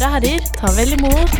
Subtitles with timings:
[0.00, 1.32] damer og herrer, ta vel imot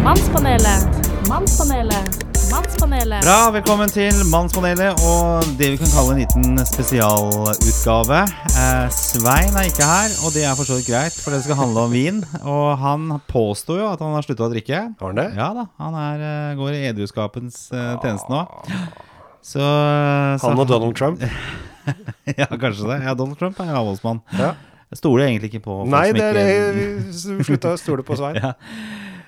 [0.00, 1.08] Mannspanelet.
[1.28, 2.14] Mannspanelet.
[2.48, 3.24] Mannspanelet.
[3.26, 8.20] Bra, velkommen til Mannspanelet og det vi kan kalle en liten spesialutgave.
[8.56, 11.58] Eh, Svein er ikke her, og det er for så vidt greit, for det skal
[11.60, 12.22] handle om vin.
[12.40, 14.80] Og han påsto jo at han har slutta å drikke.
[15.02, 15.26] Har han det?
[15.36, 18.46] Ja da, han er, eh, går i edruskapens eh, tjeneste nå.
[19.44, 21.20] Så, så Han og Donald Trump?
[22.40, 23.02] Ja, kanskje det.
[23.04, 24.24] Ja, Donald Trump er avholdsmann.
[24.40, 24.54] Ja.
[24.92, 28.06] Jeg stoler egentlig ikke på folk Nei, som er ikke det vi slutta å stole
[28.06, 28.38] på Svein.
[28.46, 28.54] Ja.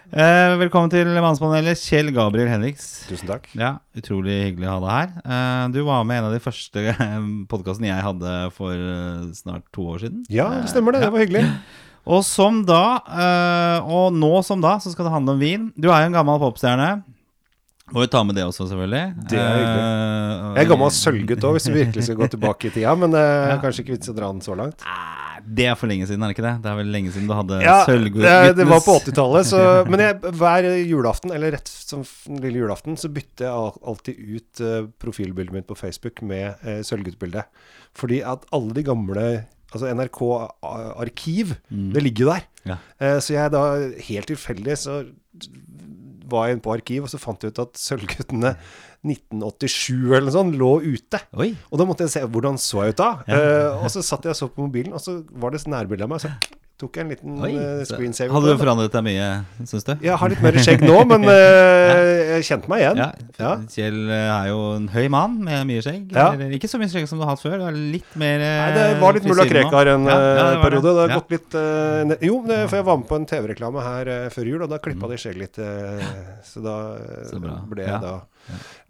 [0.09, 2.85] Eh, velkommen til Mannspanelet, Kjell Gabriel Henriks.
[3.11, 3.45] Tusen takk.
[3.61, 5.11] Ja, Utrolig hyggelig å ha deg her.
[5.21, 6.95] Eh, du var med i en av de første
[7.51, 10.23] podkastene jeg hadde for eh, snart to år siden.
[10.33, 11.03] Ja, det stemmer det.
[11.05, 11.45] Det var hyggelig.
[12.09, 15.69] Og som da, eh, og nå som da, så skal det handle om vin.
[15.77, 16.89] Du er jo en gammel popstjerne.
[17.93, 19.05] Må jo ta med det også, selvfølgelig.
[19.29, 19.85] Det er hyggelig.
[19.85, 22.97] Eh, Jeg er gammel sølvgutt òg, hvis vi virkelig skal gå tilbake i tida.
[23.05, 24.89] Men det er kanskje ikke vits å dra den så langt.
[25.59, 26.55] Det er for lenge siden, er det ikke det?
[26.65, 29.53] Det er vel lenge siden du hadde Ja, sølvguttenes det, det var på 80-tallet.
[29.89, 32.05] Men jeg, hver julaften, eller rett som
[32.43, 37.47] lille julaften, så bytter jeg alltid ut eh, profilbildet mitt på Facebook med uh, sølvguttbilde.
[37.99, 39.29] Fordi at alle de gamle
[39.69, 40.21] Altså NRK
[40.65, 41.51] Arkiv, Arkiv,
[41.93, 42.45] det ligger jo der.
[42.71, 42.77] Ja.
[43.05, 43.65] Eh, så jeg da,
[44.07, 45.03] helt tilfeldig, så
[46.31, 48.55] var jeg inne på arkiv, og så fant jeg ut at Sølvguttene
[49.07, 51.21] 1987 eller noe sånt lå ute.
[51.39, 51.53] Oi.
[51.71, 53.11] Og da måtte jeg se hvordan så jeg ut da.
[53.31, 56.13] Eh, og så satt jeg og så på mobilen, og så var det nærbilde av
[56.13, 56.25] meg.
[56.25, 56.33] Så
[56.79, 57.51] tok en liten Oi.
[57.59, 58.31] eh, screensaver.
[58.37, 59.27] Hadde du forandret deg mye,
[59.67, 59.91] syns du?
[60.05, 63.01] Jeg har litt mer skjegg nå, men eh, jeg kjente meg igjen.
[63.03, 63.51] Ja, Ja.
[63.73, 66.15] Kjell eh, er jo en høy mann med mye skjegg.
[66.15, 66.29] Ja.
[66.55, 67.57] Ikke så mye skjegg som du har hatt før.
[67.59, 69.49] Du er litt mer Nei, det var litt mulla.
[69.51, 70.95] Krekar en det var periode.
[70.95, 74.13] Det har gått litt uh, Jo, det, for jeg var med på en TV-reklame her
[74.13, 75.59] uh, før jul, og da klippa de skjegg litt.
[76.47, 76.79] så da
[77.27, 78.15] Så ble jeg da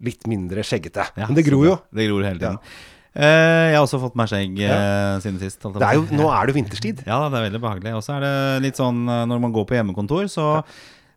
[0.05, 1.09] litt mindre skjeggete.
[1.17, 1.75] Men det gror jo.
[1.89, 2.61] Det gror hele tiden.
[3.17, 5.63] Eh, jeg har også fått meg skjegg eh, siden sist.
[5.63, 7.01] Det er jo, nå er det jo vinterstid.
[7.07, 7.95] Ja, det er veldig behagelig.
[7.97, 8.33] Og så er det
[8.67, 10.51] litt sånn eh, når man går på hjemmekontor, så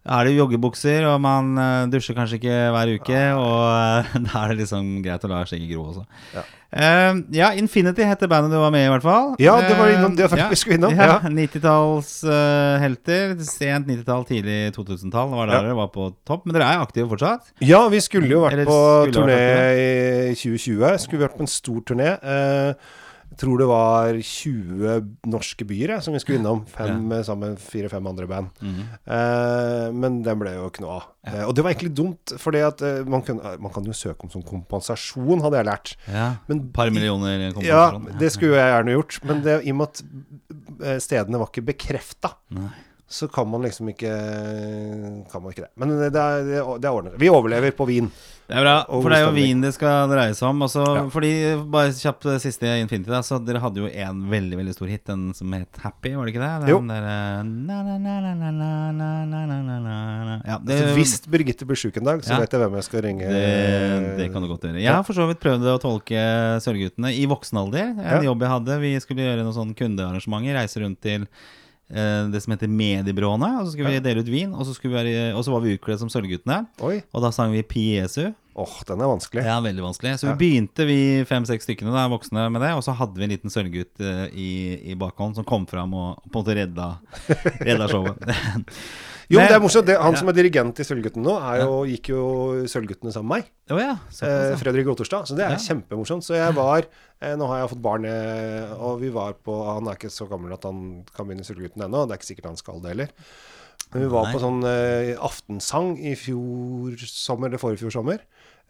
[0.02, 1.52] er det joggebukser, og man
[1.92, 5.84] dusjer kanskje ikke hver uke, og da er det liksom greit å la skjegget gro
[5.92, 6.06] også.
[6.34, 6.46] Ja.
[6.72, 9.34] Eh, ja, Infinity heter bandet du var med i, i hvert fall.
[9.38, 11.18] Ja, det var innom- det var Eh, faktisk vi skulle innom, Ja, ja.
[11.40, 13.34] 90-tallshelter.
[13.44, 15.62] sent 90-tall, tidlig 2000-tall var der Ja.
[15.62, 16.46] dere var på topp.
[16.46, 17.52] Men dere er aktive fortsatt?
[17.60, 20.98] Ja, vi skulle jo vært Eller på turné i 2020.
[20.98, 22.18] Skulle vi vært på en stor turné.
[22.22, 22.76] Eh, jeg
[23.42, 24.98] tror det var 20
[25.30, 26.62] norske byer som vi skulle innom.
[26.70, 27.22] Fem ja.
[27.26, 28.62] sammen fire-fem andre band.
[28.62, 28.84] Mhm.
[29.16, 31.08] Eh, men den ble jo noe av.
[31.26, 32.54] Eh, og det var egentlig dumt, for
[33.10, 33.24] man,
[33.62, 35.96] man kan jo søke om sånn kompensasjon, hadde jeg lært.
[36.06, 36.28] Ja.
[36.50, 38.08] Men par millioner kompensasjon.
[38.12, 39.18] Ja, det skulle jeg gjerne gjort.
[39.28, 40.02] Men det, i og med at
[40.86, 42.36] eh, stedene var ikke bekrefta,
[43.12, 44.08] så kan man liksom ikke
[45.28, 45.72] Kan man ikke det.
[45.76, 46.12] Men det er,
[46.46, 47.18] det er, det er ordnet.
[47.20, 48.08] Vi overlever på vin.
[48.48, 50.64] Det er bra, for det er jo vin det skal dreie seg om.
[50.66, 51.04] Også, ja.
[51.14, 51.30] Fordi,
[51.72, 53.08] Bare kjapt siste Infinity.
[53.12, 56.28] Da, så Dere hadde jo en veldig veldig stor hit, den som het Happy, var
[56.28, 56.72] det ikke det?
[56.72, 56.78] Jo.
[60.98, 62.42] Hvis Birgitte blir sjuk en dag, så ja.
[62.42, 63.30] vet jeg hvem jeg skal ringe.
[63.32, 63.46] Det,
[64.18, 64.82] det kan du godt gjøre.
[64.82, 66.20] Jeg har for så vidt prøvd å tolke
[66.66, 67.94] Sørguttene i voksen alder.
[67.94, 68.78] En jobb jeg hadde.
[68.84, 71.28] Vi skulle gjøre noen sånn kundearrangementer, reise rundt til
[71.92, 73.50] det som heter Mediebyråene.
[73.60, 74.52] Og så skulle vi dele ut vin.
[74.56, 76.62] Og så, vi og så var vi utkledd som Sølvguttene.
[76.80, 77.02] Oi.
[77.12, 78.30] Og da sang vi Pi Jesu.
[78.54, 79.44] Åh, den er vanskelig.
[79.46, 80.18] Ja, veldig vanskelig.
[80.20, 80.34] Så Ja.
[80.34, 82.72] vi begynte, vi fem-seks stykkene da, voksne med det.
[82.76, 84.50] Og så hadde vi en liten sølvgutt eh, i,
[84.92, 86.90] i bakhånd som kom fram og på en måte redda,
[87.64, 88.20] redda showet.
[89.30, 89.86] Jo, Men- det er morsomt.
[89.86, 92.22] Det, han som er dirigent i Sølvguttene nå, er jo, gikk jo
[92.66, 93.50] Sølvguttene sammen med meg.
[93.70, 93.92] Oh, ja.
[94.26, 94.56] Eh.
[94.60, 95.26] Fredrik Otterstad.
[95.28, 96.24] Så det er kjempemorsomt.
[96.26, 96.84] Så jeg var
[97.20, 100.28] eh, Nå har jeg fått barn, eh, og vi var på Han er ikke så
[100.28, 102.06] gammel at han kan begynne i Sølvguttene ennå.
[102.06, 103.08] Det er ikke sikkert han skal det heller.
[103.92, 104.32] Men vi var Nei.
[104.34, 108.22] på sånn eh, aftensang i fjor sommer, eller forrige fjor sommer.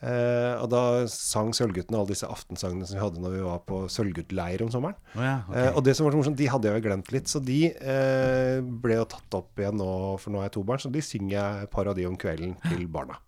[0.03, 3.85] Eh, og da sang Sølvguttene alle disse aftensangene som vi hadde når vi var på
[3.93, 4.97] Sølvguttleir om sommeren.
[5.15, 5.69] Oh ja, okay.
[5.69, 7.61] Eh, og det som var så morsomt, de hadde jeg jo glemt litt, så de
[7.71, 11.05] eh, ble jo tatt opp igjen nå, for nå har jeg to barn, så de
[11.07, 13.21] synger jeg et par av de om kvelden til barna.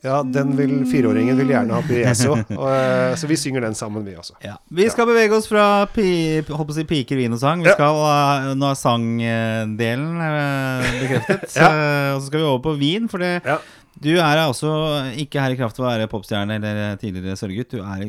[0.00, 4.04] Ja, den vil fireåringen vil gjerne ha Piezo, og, eh, så vi synger den sammen,
[4.06, 4.38] vi også.
[4.44, 4.54] ja.
[4.72, 7.60] Vi skal bevege oss fra pi, håper å si piker, vin og sang.
[7.64, 8.54] Vi skal, ja.
[8.56, 11.44] Nå er sangdelen eh, bekreftet.
[11.60, 11.68] Ja.
[11.68, 13.10] Eh, og så skal vi over på vin.
[13.12, 13.58] For det, Ja.
[13.98, 14.70] Du er altså
[15.18, 17.74] ikke her i kraft av å være popstjerne eller tidligere sørgegutt.
[17.74, 18.04] Du er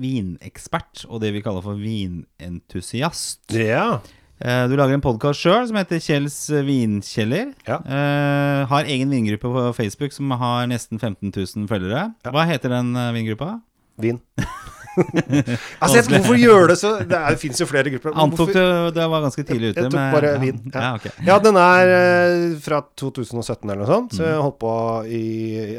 [0.00, 3.42] vinekspert og det vi kaller for vinentusiast.
[3.58, 3.98] Ja.
[4.40, 7.52] Eh, Du lager en podkast sjøl som heter Kjells vinkjeller.
[7.68, 7.80] Ja.
[7.82, 12.12] Eh, har egen vingruppe på Facebook som har nesten 15 000 følgere.
[12.24, 12.30] Ja.
[12.34, 13.56] Hva heter den eh, vingruppa?
[13.98, 14.20] Vin.
[15.82, 18.14] Altså, jeg, hvorfor gjør det så Det, er- det fins jo flere grupper.
[18.24, 18.60] Antok du
[18.94, 19.82] det var ganske tidlig ute?
[19.84, 20.38] Jeg tok med- bare ja.
[20.42, 20.80] vin, ja.
[20.84, 21.06] Ja, ok.
[21.28, 24.12] Ja, den er eh, fra 2017 eller noe sånt.
[24.18, 24.28] Så Mm.
[24.30, 24.74] jeg holdt på
[25.08, 25.24] i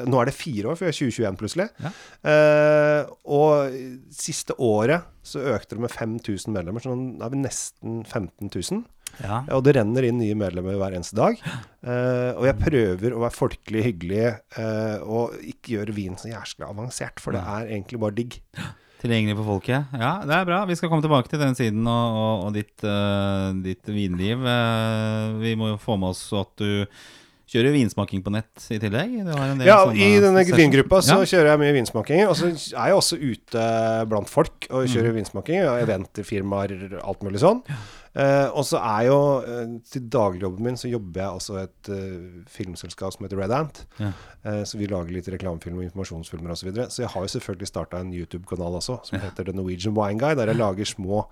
[0.05, 1.69] Nå er det fire år, for jeg er 2021 plutselig.
[1.83, 1.93] Ja.
[2.31, 3.77] Eh, og
[4.13, 8.83] siste året så økte det med 5000 medlemmer, så nå er vi nesten 15 000.
[9.23, 9.39] Ja.
[9.55, 11.37] Og det renner inn nye medlemmer hver eneste dag.
[11.85, 14.25] Uh, og jeg prøver å være folkelig hyggelig
[14.59, 18.35] uh, og ikke gjøre vin så jæskla avansert, for det er egentlig bare digg.
[19.05, 19.91] Tilgjengelig for folket.
[20.01, 20.63] Ja, det er bra.
[20.65, 24.41] Vi skal komme tilbake til den siden og, og, og ditt, uh, ditt vinliv.
[24.41, 26.87] Uh, vi må jo få med oss at du
[27.45, 29.19] kjører vinsmaking på nett i tillegg.
[29.61, 31.27] Ja, i denne vingruppa så Ja.
[31.29, 32.23] kjører jeg mye vinsmaking.
[32.25, 33.67] Og så er jeg også ute
[34.09, 35.61] blant folk og kjører vinsmaking.
[35.69, 36.73] Og eventfirmaer,
[37.03, 37.61] alt mulig sånn.
[38.15, 42.45] Eh, og så er jo uh, Til dagligjobben min så jobber jeg også et uh,
[42.47, 43.81] filmselskap som heter Red Ant.
[43.99, 44.13] Ja.
[44.63, 46.59] Så vi lager litt reklamefilm og informasjonsfilmer osv.
[46.59, 46.89] Så, videre.
[46.93, 50.35] så jeg har jo selvfølgelig starta en YouTube-kanal også, som heter The Norwegian Wine Guy,
[50.37, 51.23] der jeg lager små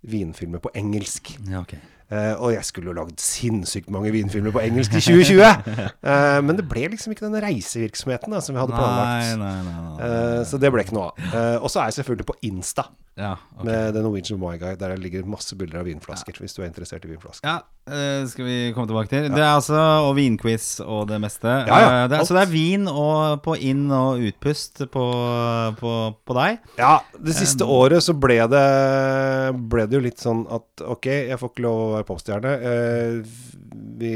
[0.00, 1.34] vinfilmer på engelsk.
[1.44, 1.76] Ja, ok.
[2.12, 5.40] Eh, og jeg skulle jo lagd sinnssykt mange vinfilmer på engelsk i 2020!
[6.04, 9.30] Uh, men det ble liksom ikke den reisevirksomheten da, som vi hadde planlagt.
[9.40, 9.78] nei, nei.
[9.78, 10.10] nei.
[10.10, 11.24] uh, så det ble ikke noe av.
[11.30, 12.86] Eh, og så er jeg selvfølgelig på Insta
[13.16, 13.68] ja, okay.
[13.70, 16.68] med The Norwegian My Guy, der det ligger masse bilder av vinflasker, hvis du er
[16.68, 17.48] interessert i vinflasker.
[17.48, 19.28] Ja, eh, skal vi komme tilbake til.
[19.32, 19.78] Det er altså
[20.08, 21.50] og vinquiz og det meste.
[21.68, 25.04] Ja, ja, Uh, det er, så det er vin og på inn- og utpust på,
[25.80, 25.92] på,
[26.24, 26.64] på deg.
[26.80, 28.64] Ja, det siste året så ble det,
[29.70, 32.54] ble det jo litt sånn at ok, jeg får ikke lov å være popstjerne.
[32.64, 33.54] Uh,
[33.98, 34.12] vi,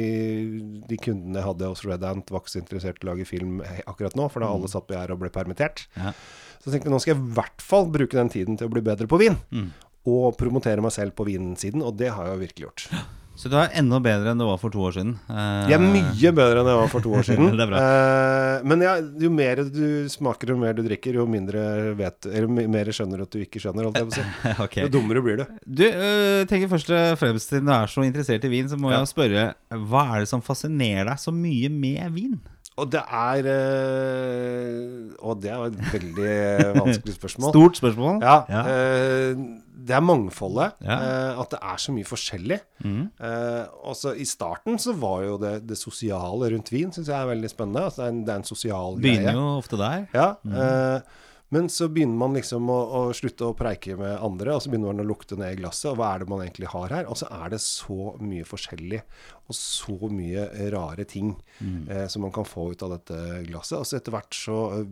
[0.88, 3.60] de kundene jeg hadde hos Red Ant, var ikke så interessert i å lage film
[3.86, 5.86] akkurat nå, for da alle satt på gjerdet og ble permittert.
[5.98, 6.14] Ja.
[6.58, 9.08] Så jeg nå skal jeg i hvert fall bruke den tiden til å bli bedre
[9.10, 9.38] på vin.
[9.54, 9.70] Mm.
[10.08, 12.90] Og promotere meg selv på vinsiden, og det har jeg jo virkelig gjort.
[13.38, 15.12] Så du er enda bedre enn du var for to år siden.
[15.30, 17.52] Jeg er mye bedre enn jeg var for to år siden.
[17.54, 17.82] Det bra.
[17.84, 21.62] Eh, men ja, jo mer du smaker, jo mer du drikker, jo mindre
[21.98, 24.24] vet Eller mer skjønner du at du ikke skjønner, si.
[24.64, 24.82] okay.
[24.88, 25.46] Jo dummere blir du.
[25.64, 28.90] Du, øh, tenker først og fremst Siden du er så interessert i vin, så må
[28.90, 29.04] Ja.
[29.04, 29.46] jeg spørre
[29.86, 32.34] Hva er det som fascinerer deg så mye med vin?
[32.78, 36.34] Og det er eh, Og det er et veldig
[36.82, 37.50] vanskelig spørsmål.
[37.54, 38.20] Stort spørsmål.
[38.22, 38.66] Ja, Ja.
[38.66, 39.46] eh,
[39.88, 40.76] det er mangfoldet.
[40.84, 40.98] Ja.
[41.02, 42.58] eh, at det er så mye forskjellig.
[42.84, 43.04] Mm.
[43.28, 43.62] Eh,
[43.92, 47.50] også I starten så var jo det, det sosiale rundt vin synes jeg er veldig
[47.52, 47.86] spennende.
[47.88, 49.38] Altså, det, er en, det er en sosial Begynner greie.
[49.40, 50.04] jo ofte der.
[50.14, 54.60] Ja, eh, men så begynner man liksom å, å slutte å preike med andre, og
[54.60, 55.86] så begynner man å lukte ned i glasset.
[55.94, 57.06] Og hva er det man egentlig har her?
[57.08, 59.00] Og så er det så mye forskjellig,
[59.48, 60.44] og så mye
[60.74, 61.30] rare ting
[61.64, 63.16] eh, som man kan få ut av dette
[63.48, 63.78] glasset.
[63.80, 64.84] Og så etter hvert så eh,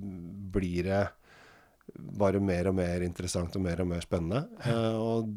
[0.56, 1.02] blir det
[1.96, 4.42] bare mer og mer interessant og mer og mer spennende.
[4.66, 5.30] Eh, og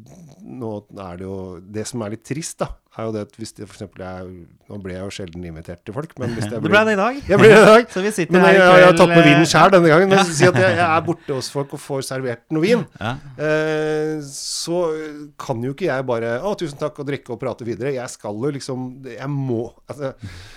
[0.44, 3.52] nå er det jo Det som er litt trist, da, er jo det at hvis
[3.54, 3.82] det f.eks.
[4.02, 4.30] er
[4.70, 7.16] Nå ble jeg jo sjelden invitert til folk, men hvis Det ble det i dag.
[7.26, 7.84] Jeg ble det i dag.
[7.94, 8.78] Så vi sitter Men her jeg, kveld.
[8.80, 10.10] jeg, har tatt med vinen eh, sjøl denne gangen.
[10.14, 12.82] Men si at jeg, jeg er borte hos folk og får servert noe vin.
[12.98, 13.12] Ja.
[13.46, 14.80] Eh, så
[15.40, 17.94] kan jo ikke jeg bare Å, tusen takk, og drikke og prate videre.
[17.94, 19.60] Jeg skal jo liksom Jeg må
[19.90, 20.12] altså,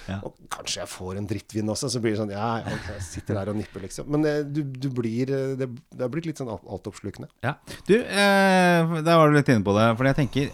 [0.10, 0.20] Ja.
[0.26, 3.54] Og kanskje jeg får en drittvin også, så blir det sånn Ja, jeg sitter der
[3.54, 4.10] og nipper, liksom.
[4.14, 7.30] Men eh, du, du blir eh, det, det har blitt litt sånn alt- altoppslukende.
[7.46, 7.56] Ja.
[7.88, 9.90] Du, eh, der var du litt inne på det.
[9.98, 10.54] For jeg tenker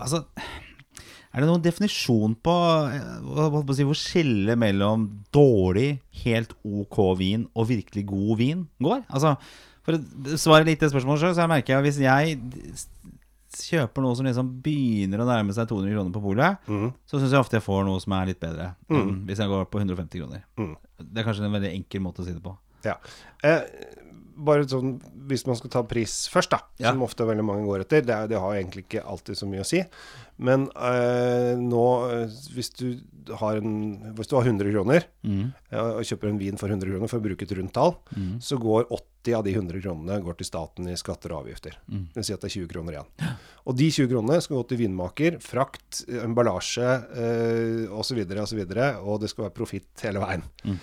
[0.00, 0.24] Altså
[1.30, 2.54] er det noen definisjon på,
[2.90, 9.04] eh, si, hvor skillet mellom dårlig, helt ok vin og virkelig god vin går?
[9.08, 9.36] Altså,
[9.86, 12.90] For å svare litt det spørsmålet sjøl, så jeg merker jeg at hvis jeg
[13.50, 16.90] kjøper noe som liksom begynner å nærme seg 200 kroner på polet, mm.
[17.08, 19.64] så syns jeg ofte jeg får noe som er litt bedre enn hvis jeg går
[19.72, 20.44] på 150 kroner.
[20.60, 20.76] Mm.
[21.00, 22.52] Det er kanskje en veldig enkel måte å si det på.
[22.84, 22.98] Ja.
[23.46, 23.64] Eh,
[24.44, 24.96] bare sånn,
[25.30, 26.90] Hvis man skal ta pris først, da, Ja.
[26.90, 29.66] som ofte veldig mange går etter Det, det har egentlig ikke alltid så mye å
[29.68, 29.82] si.
[30.40, 33.00] Men øh, nå, eh, hvis du,
[33.36, 35.52] har en, hvis du har 100 kroner Mm.
[35.76, 38.38] og kjøper en vin for 100 kroner, for å bruke et rundt tall, Mm.
[38.40, 41.76] så går 80 av de 100 kronene går til staten i skatter og avgifter.
[41.90, 42.06] Mm.
[42.08, 43.36] Det vil si at det er 20 kroner igjen.
[43.66, 49.20] Og de 20 kronene skal gå til vinmaker, frakt, emballasje eh, osv., osv., og, og
[49.20, 50.42] det skal være profitt hele veien.
[50.64, 50.78] Mm.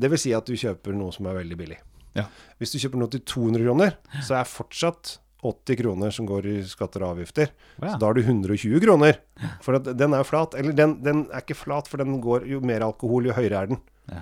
[0.00, 1.76] Det vil si at du kjøper noe som er veldig billig.
[2.18, 2.24] Ja.
[2.58, 6.56] Hvis du kjøper noe til 200 kroner, så er fortsatt 80 kroner som går i
[6.68, 7.48] skatter og avgifter.
[7.78, 7.94] Oh, ja.
[7.94, 9.20] Så da har du 120 kroner.
[9.64, 10.56] For den er flat.
[10.60, 13.70] Eller den, den er ikke flat, for den går jo mer alkohol, jo høyere er
[13.72, 13.80] den.
[14.12, 14.20] Ja.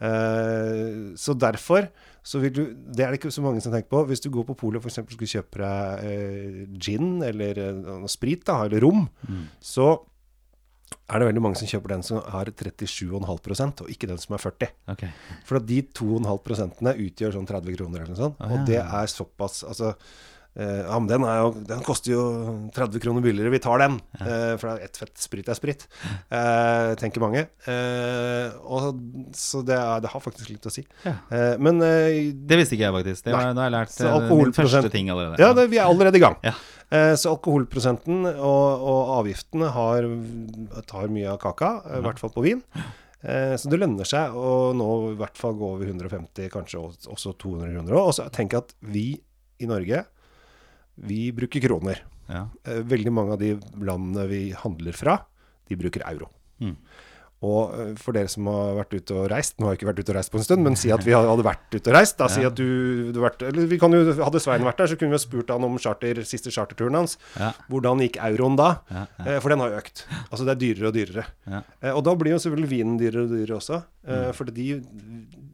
[0.00, 1.90] Uh, så derfor
[2.24, 2.60] så vil du
[2.92, 4.02] Det er det ikke så mange som tenker på.
[4.08, 5.00] Hvis du går på polet og f.eks.
[5.12, 9.44] skulle kjøpe deg uh, gin eller uh, sprit, da, eller rom, Mm.
[9.60, 9.90] så
[11.10, 14.42] er det veldig mange som kjøper den som har 37,5% og ikke den som er
[14.42, 15.10] 40 Okay.
[15.46, 18.36] For at de 2,5 prosentene utgjør sånn 30 kroner eller noe sånt.
[18.40, 18.64] Ah, Og ja.
[18.70, 19.94] det er såpass Altså,
[20.58, 22.22] Ja, men den, er jo, den koster jo
[22.74, 23.94] 30 kroner billigere, vi tar den.
[24.18, 25.84] Eh, for det ett fett sprit er sprit,
[26.34, 27.44] eh, tenker mange.
[27.70, 28.98] Eh, og,
[29.38, 30.82] så det, er, det har faktisk litt å si.
[31.06, 31.14] Ja.
[31.30, 33.24] Eh, men eh, Det visste ikke jeg faktisk.
[33.28, 35.40] Det var, da har jeg lært eh, min første ting allerede.
[35.40, 36.36] Ja, det, vi er allerede i gang.
[36.44, 36.56] Ja.
[36.90, 40.10] Eh, så alkoholprosenten og, og avgiftene har,
[40.90, 42.62] tar mye av kaka, eh, i hvert fall på vin.
[43.22, 47.14] Eh, så det lønner seg å nå i hvert fall gå over 150, kanskje også-
[47.14, 48.00] også 200 kroner.
[48.02, 49.12] Og så tenk at vi
[49.60, 50.02] i Norge,
[51.06, 52.02] vi bruker kroner.
[52.30, 52.46] Ja.
[52.64, 55.16] Eh, veldig mange av de landene vi handler fra,
[55.68, 56.30] de bruker euro.
[56.60, 56.76] Mm.
[57.40, 60.00] Og eh, for dere som har vært ute og reist Nå har jeg ikke vært
[60.02, 62.18] ute og reist på en stund, men si at vi hadde vært ute og reist.
[62.20, 62.50] Da si Ja.
[62.50, 65.16] at du, du vært, eller vi kan jo, Hadde Svein vært der, så kunne vi
[65.16, 67.16] ha spurt han om charter, siste charterturen hans.
[67.40, 67.52] Ja.
[67.72, 68.68] Hvordan gikk euroen da?
[68.92, 69.06] Ja.
[69.24, 70.04] Eh, For den har økt.
[70.28, 71.24] Altså det er dyrere og dyrere.
[71.48, 71.62] Ja.
[71.80, 73.80] Eh, Og da blir jo selvfølgelig vinen dyrere og dyrere også.
[74.04, 74.32] Mm.
[74.36, 74.68] For de,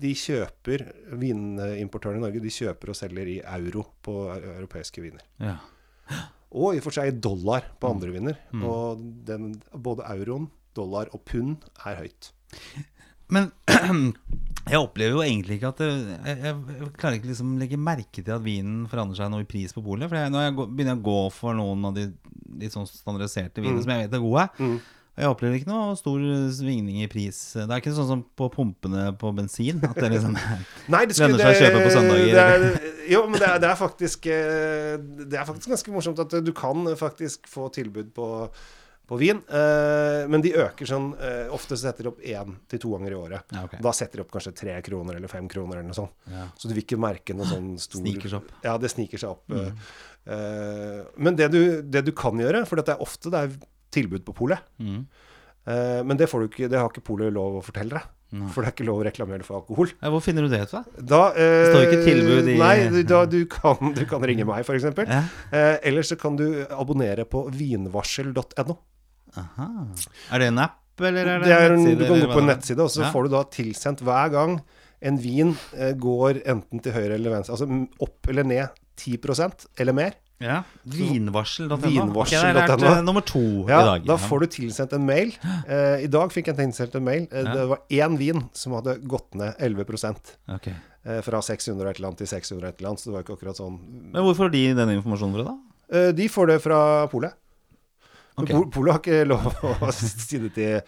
[0.02, 0.84] de kjøper
[1.18, 5.22] Vinimportørene i Norge de kjøper og selger i euro på europeiske viner.
[5.42, 5.56] Ja.
[6.56, 7.78] Og i og for seg i dollar Mm.
[7.82, 8.36] på andre viner.
[8.62, 12.30] Og den, både euroen, dollar og pund er høyt.
[13.32, 13.48] Men
[14.70, 15.88] jeg opplever jo egentlig ikke at det,
[16.26, 19.74] jeg, jeg klarer ikke liksom legge merke til at vinen forandrer seg noe i pris
[19.74, 20.06] på polet.
[20.10, 22.06] For jeg, når jeg går, begynner å gå for noen av de
[22.60, 24.76] litt sånn standardiserte vinene som jeg vet er gode, Mm.
[25.18, 26.22] jeg opplever ikke noe stor
[26.54, 27.38] svingning i pris.
[27.56, 29.82] Det er ikke sånn som på pumpene på bensin.
[29.86, 30.36] At det liksom
[30.94, 33.70] Nei, det Lønner seg å kjøpe på søndager, Det er, jo, men det er, det
[33.72, 38.28] er faktisk eh, Det er faktisk ganske morsomt at du kan faktisk få tilbud på,
[39.06, 39.38] på vin.
[39.48, 43.18] Eh, men de øker sånn eh, Ofte setter de opp én til to ganger i
[43.20, 43.44] året.
[43.54, 43.78] Ja, okay.
[43.84, 46.12] Da setter de opp kanskje tre kroner eller fem kroner eller noe sånt.
[46.32, 46.48] Ja.
[46.58, 48.50] Så du vil ikke merke noe sånn stor Sniker seg opp.
[48.66, 49.46] Ja, det sniker seg opp.
[49.46, 49.78] Mm.
[50.26, 53.56] eh, men det du, det du kan gjøre, for det er ofte det er
[53.94, 55.06] tilbud på polet Mm.
[55.70, 58.12] eh, Men det, får du ikke, det har ikke polet lov å fortelle deg.
[58.52, 59.92] For det er ikke lov å reklamere for alkohol.
[60.02, 60.80] Ja, hvor finner du det ut, da?
[60.98, 64.66] Da, eh, Det står ikke tilbud i- Nei, da, du, kan, du kan ringe meg,
[64.66, 64.82] f.eks.
[65.06, 65.20] Ja.
[65.54, 68.76] Eh, eller så kan du abonnere på vinvarsel.no.
[69.36, 69.68] Aha.
[70.32, 72.42] Er det en app, eller er det, Det er en, nettside, du kan gå på
[72.42, 73.10] en nettside, og så Ja.
[73.12, 74.60] får du da tilsendt hver gang
[75.02, 77.68] en vin eh, går enten til høyre eller venstre, altså
[78.00, 80.14] opp eller ned 10% eller mer.
[80.40, 80.62] Ja.
[80.84, 81.76] Vinvarsel.no.
[81.80, 82.20] Vinvarsel.no.
[82.20, 84.04] Ok, det er lært eh, nummer to Ja, i dag.
[84.08, 85.32] Da får du tilsendt en mail.
[85.64, 87.24] Eh, I dag fikk jeg tilsendt en mail.
[87.30, 87.48] Eh.
[87.56, 89.86] Det var én vin som hadde gått ned 11
[90.58, 90.74] okay.
[91.06, 93.16] eh, Fra 600 og et eller annet til 600 og et eller annet, så det
[93.16, 93.78] var ikke akkurat sånn
[94.12, 95.56] Men hvorfor får de den informasjonen fra, da?
[95.96, 96.80] Eh, De får det fra
[97.12, 97.36] polet.
[98.36, 98.50] Men Ok.
[98.52, 100.80] Pol- Polet har ikke lov å si det til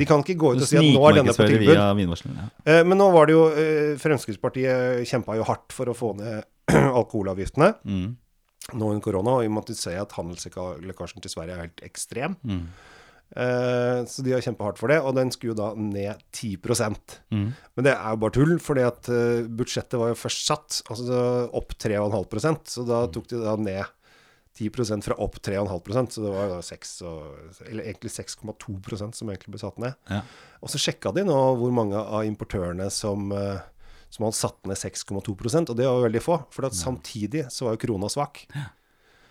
[0.00, 1.74] De kan ikke gå ut og si at nå er denne på tilbud.
[1.78, 2.46] Ja.
[2.66, 6.42] Eh, Men nå var det jo eh, Fremskrittspartiet kjempa jo hardt for å få ned
[7.00, 8.16] alkoholavgiftene Mm.
[8.74, 12.34] nå under korona, og i og med at handelslekkasjen til Sverige er helt ekstrem.
[12.42, 12.64] Mm.
[13.36, 16.56] Eh, Så de har kjempa hardt for det, og den skulle jo da ned 10
[17.30, 17.52] Mm.
[17.76, 21.50] Men det er jo bare tull, fordi at eh, budsjettet var jo først satt altså
[21.54, 23.84] opp 3,5% så da tok de da ned
[24.56, 29.60] 10% fra opp 3,5% så det var 6, og, eller egentlig 6,2% som egentlig ble
[29.60, 29.96] satt ned.
[30.08, 30.22] Ja.
[30.64, 33.60] Og så sjekka de nå hvor mange av importørene som, eh,
[34.12, 36.40] som hadde satt ned 6,2% og det var veldig få.
[36.54, 38.46] For at samtidig så var jo krona svak.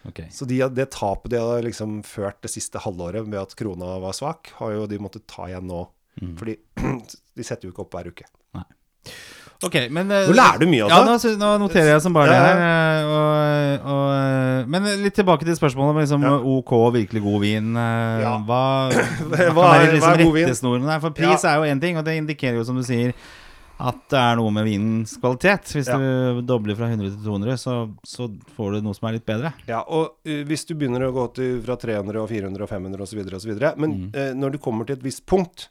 [0.05, 0.21] Ok.
[0.31, 4.13] Så de, det tapet de hadde liksom ført det siste halvåret med at krona var
[4.13, 5.87] svak, har jo de måttet ta igjen nå.
[6.21, 6.35] Mm.
[6.39, 6.59] Fordi
[7.37, 8.29] de setter jo ikke opp hver uke.
[9.63, 11.31] Ok, men eh, Nå lærer du mye, Ja, nå, altså.
[11.39, 12.59] nå noterer jeg som bare det Ja, her.
[12.65, 16.35] eh, Og, og, eh, men litt tilbake til spørsmålet om liksom, Ja.
[16.39, 17.71] OK, virkelig god vin.
[17.75, 18.35] Ja.
[18.45, 18.61] Hva,
[19.31, 21.01] hva, Hva er- liksom hva er god vin?
[21.01, 21.53] For pris Ja.
[21.55, 23.13] er jo én ting, og det indikerer jo, som du sier,
[23.79, 25.71] at det er noe med vinens kvalitet.
[25.75, 25.97] Hvis Ja.
[25.97, 29.53] du dobler fra 100 til 200, så, så får du noe som er litt bedre.
[29.67, 33.01] Ja, og uh, hvis du begynner å gå til fra 300 og 400 og 500
[33.03, 33.55] osv., osv.
[33.77, 34.11] Men Mm.
[34.15, 35.67] uh, når du kommer til et visst punkt,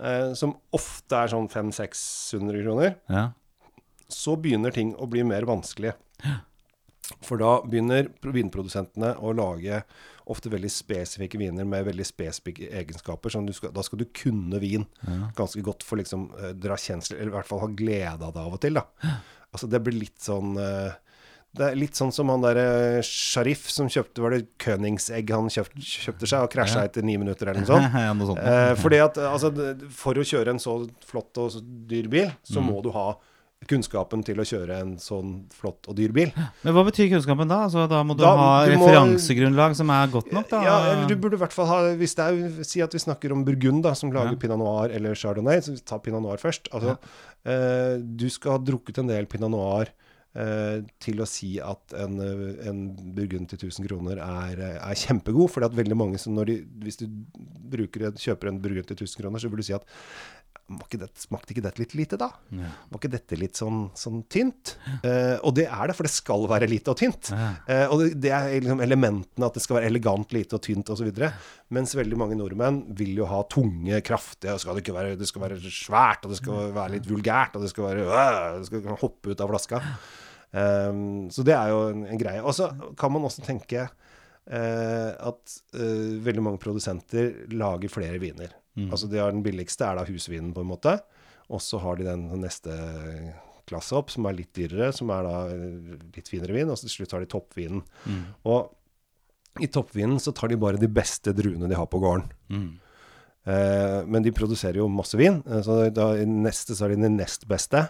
[0.00, 3.30] eh, som ofte er sånn 500-600 kroner, Ja.
[4.08, 5.94] så begynner ting å bli mer vanskelig.
[7.24, 9.82] For da begynner vinprodusentene å lage
[10.28, 13.32] ofte veldig spesifikke viner med veldig spesifikke egenskaper.
[13.32, 14.84] Sånn du skal, da skal du kunne vin
[15.38, 18.42] ganske godt for liksom eh, dra kjensler, eller i hvert fall ha glede av det
[18.44, 18.74] av og til.
[18.76, 18.84] da.
[19.52, 20.92] Altså Det blir litt sånn eh,
[21.56, 25.80] Det er litt sånn som han derre Sharif som kjøpte Var det Königsegg han kjøpte,
[25.80, 27.94] kjøpte seg og krasja etter ni minutter eller noe sånt?
[28.04, 28.38] ja, noe sånt.
[28.44, 29.50] Eh, fordi at altså,
[29.90, 30.76] For å kjøre en så
[31.08, 32.68] flott og så dyr bil, så Mm.
[32.72, 33.14] må du ha
[33.68, 36.30] kunnskapen til å kjøre en sånn flott og dyr bil.
[36.62, 37.64] Men hva betyr kunnskapen da?
[37.66, 40.62] Altså, da må du Da- ha du må- referansegrunnlag som er godt nok, da?
[40.62, 43.32] Ja, eller du burde i hvert fall ha Hvis det er, Si at vi snakker
[43.32, 44.36] om Burgund, da, som lager Ja.
[44.36, 46.68] pinot noir eller chardonnay, så tar pinot noir først.
[46.72, 46.98] Altså,
[47.44, 49.90] eh, du skal ha drukket en del pinot noir eh,
[51.00, 52.82] til å si at en, eh, en
[53.16, 55.50] Burgund til 1000 kroner er, eh, er kjempegod.
[55.50, 57.06] fordi at veldig mange de Hvis du
[57.70, 59.84] bruker, kjøper en Burgund til 1000 kroner, så vil du si at
[60.68, 62.28] det, Smakte ikke dette litt lite, da?
[62.52, 62.70] Ja.
[62.90, 64.74] Var ikke dette litt sånn, sånn tynt?
[65.00, 67.30] Eh, og det er det, for det skal være lite og tynt.
[67.32, 67.48] Ja.
[67.64, 70.92] Eh, og det, det er liksom elementene, at det skal være elegant, lite og tynt
[70.92, 71.08] osv.
[71.74, 75.28] Mens veldig mange nordmenn vil jo ha tunge, kraftige og skal det, ikke være, det
[75.30, 78.70] skal være svært, og det skal være litt vulgært, og det skal være øh, Det
[78.70, 79.82] skal hoppe ut av flaska.
[80.48, 82.44] Um, så det er jo en, en greie.
[82.44, 83.88] Og så kan man også tenke
[84.48, 88.54] eh, at eh, veldig mange produsenter lager flere viner.
[88.86, 90.98] Altså de har Den billigste er da husvinen, på en måte.
[91.48, 92.72] Og så har de den neste
[93.68, 96.70] klasse opp, som er litt dyrere, som er da eh, litt finere vin.
[96.70, 97.82] Og så til slutt har de toppvinen.
[98.48, 98.74] Og
[99.60, 102.28] i toppvinen så tar de bare de beste druene de har på gården.
[103.48, 107.02] Eh, men de produserer jo masse vin, eh, så da, i neste så er de
[107.06, 107.80] den nest beste,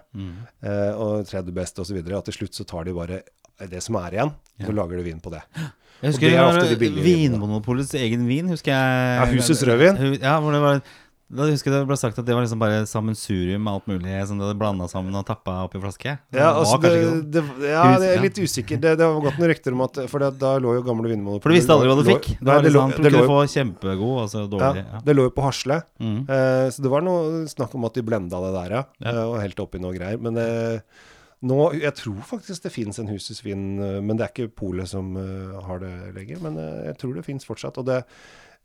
[0.62, 1.98] eh, og tredje beste osv.
[1.98, 3.22] Og til slutt så tar de bare
[3.66, 4.30] det som er igjen,
[4.62, 5.42] så lager de vin på det.
[6.02, 6.88] Jeg husker det er når de.
[7.02, 9.18] Vinmonopolets egen vin, husker jeg.
[9.18, 10.00] Ja, Husets rødvin.
[10.22, 10.82] Ja, hvor det var
[11.28, 14.14] da husker jeg det ble sagt at det var liksom bare sammensurium med alt mulig
[14.30, 16.14] som de hadde blanda sammen og tappa oppi flaske.
[16.32, 17.26] Det Ja, var altså kanskje det, ikke sånn.
[17.60, 18.80] det, ja, det er litt usikker.
[18.80, 21.44] Det, det har gått noen rykter om at For det, da lå jo gamle Vinmonopolet
[21.44, 22.30] For du visste aldri hva du lå- fikk.
[22.38, 24.86] Det Nei, var det lå, liksom, det lå, kunne få kjempegod, og så dårlig.
[24.88, 25.02] Ja.
[25.04, 25.78] det lå jo på Hasle.
[26.00, 26.16] Mm.
[26.32, 28.82] Eh, så det var noe snakk om at de blenda det der, ja.
[29.04, 29.12] Ja.
[29.12, 30.16] Eh, og helt oppi noe greier.
[30.16, 30.80] Men eh,
[31.46, 35.14] nå Jeg tror faktisk det fins en husesvin, eh, men det er ikke polet som
[35.20, 36.42] eh, har det lenger.
[36.42, 37.78] Men eh, jeg tror det fins fortsatt.
[37.86, 38.02] Det,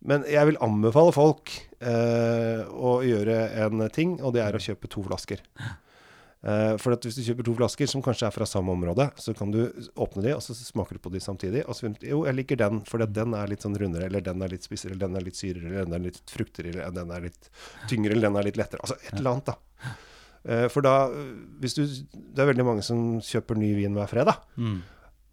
[0.09, 3.37] men jeg vil anbefale folk eh, å gjøre
[3.67, 5.43] en ting, og det er å kjøpe to flasker.
[6.43, 9.53] Eh, for hvis du kjøper to flasker som kanskje er fra samme område, så kan
[9.53, 9.61] du
[9.95, 11.63] åpne de, og så smaker du på de samtidig.
[11.63, 14.25] Og så finner du jo, jeg liker den, for den er litt sånn rundere, eller
[14.25, 16.97] den er litt spissere, eller den er litt syrere, eller den er litt fruktigere, eller
[16.99, 17.47] den er litt
[17.91, 18.83] tyngre, eller den er litt lettere.
[18.83, 19.55] Altså et eller annet, da.
[20.47, 21.07] Eh, For da,
[21.63, 24.41] hvis du Det er veldig mange som kjøper ny vin hver fredag.
[24.57, 24.81] Mm.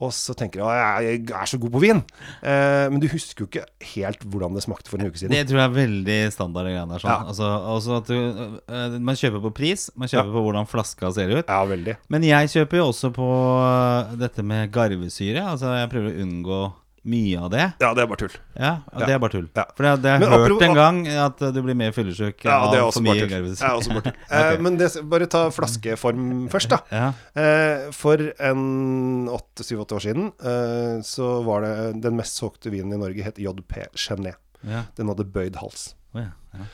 [0.01, 1.99] Og så tenker de at jeg er så god på vin.
[2.41, 5.35] Eh, men du husker jo ikke helt hvordan det smakte for en uke siden.
[5.37, 6.71] Det tror jeg er veldig standard.
[7.03, 7.11] sånn.
[7.11, 7.19] Ja.
[7.29, 8.17] altså, altså at du,
[8.65, 11.45] øh, Man kjøper på pris, man kjøper på hvordan flaska ser ut.
[11.53, 11.97] Ja, veldig.
[12.09, 13.29] Men jeg kjøper jo også på
[13.61, 15.45] øh, dette med garvesyre.
[15.53, 16.63] Altså Jeg prøver å unngå
[17.05, 17.63] mye av det.
[17.81, 18.35] Ja, det er bare tull.
[18.61, 19.07] Ja, og Ja.
[19.07, 19.47] Det er bare tull.
[19.57, 19.65] Ja.
[19.77, 22.59] For det, det har jeg hørt apropos- en gang at du blir mer fyllesyk Ja,
[22.69, 23.65] av for mye garvesyre.
[23.69, 24.17] Ja, også bare tull.
[24.31, 26.81] eh, men det, bare ta flaskeform først, da.
[26.93, 27.13] Ja.
[27.41, 33.01] Eh, for en åtte-syv-åtte år siden eh, så var det den mest solgte vinen i
[33.01, 34.37] Norge het JP Chenet.
[34.63, 34.85] Ja.
[34.97, 35.95] Den hadde bøyd hals.
[36.15, 36.33] Oh, ja.
[36.53, 36.67] Ja.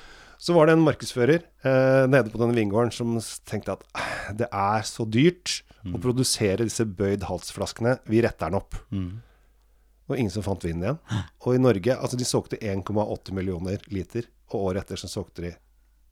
[0.43, 3.15] Så var det en markedsfører eh, nede på denne vingården som
[3.49, 8.59] tenkte at "Eh, det er så dyrt å produsere disse bøyd halsflaskene, vi retter den
[8.59, 8.75] opp.
[8.91, 9.23] Mm.
[10.09, 10.99] Og ingen som fant vinen igjen.
[11.47, 15.55] Og i Norge, altså de solgte 1,8 millioner liter, og året etter så solgte de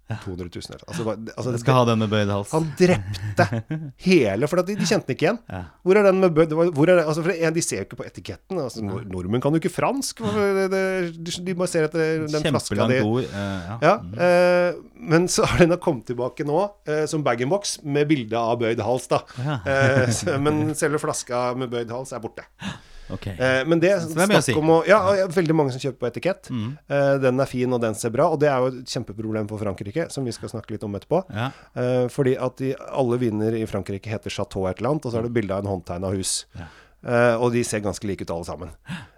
[0.05, 0.83] 200 000.
[0.85, 2.51] Altså, altså, Jeg skal ha den med bøyd hals.
[2.53, 3.47] han drepte
[4.05, 5.39] hele For de, de kjente den ikke igjen.
[5.49, 5.61] Ja.
[5.81, 8.05] Hvor er den med bøyd Hvor er det, altså for De ser jo ikke på
[8.11, 8.61] etiketten.
[8.61, 10.21] Altså, nordmenn kan jo ikke fransk.
[10.21, 13.01] Det- De bare ser etter den flaska di.
[13.01, 13.25] ord.
[13.25, 13.79] eh, ja.
[13.81, 13.95] Ja,
[14.29, 18.85] eh, men så har den kommet tilbake nå eh, som bag-in-box med bilde av bøyd
[18.85, 19.09] hals.
[19.09, 19.61] da Ja.
[19.65, 22.45] eh, Men selve flaska med bøyd hals er borte.
[23.13, 23.27] Ok.
[23.27, 24.55] Eh, men det, det er mye å si.
[24.57, 25.01] å ja,
[25.35, 26.51] veldig mange som kjøper på etikett.
[26.53, 26.71] Mm.
[26.89, 28.31] Eh, den er fin, og den ser bra.
[28.33, 31.25] Og det er jo et kjempeproblem for Frankrike, som vi skal snakke litt om etterpå.
[31.35, 31.51] Ja.
[31.81, 35.21] Eh, fordi at de, alle viner i Frankrike heter Chateau et eller annet, og så
[35.21, 36.45] er det bilde av en håndtegna hus.
[36.57, 36.71] Ja.
[37.05, 38.71] Eh, og de ser ganske like ut alle sammen.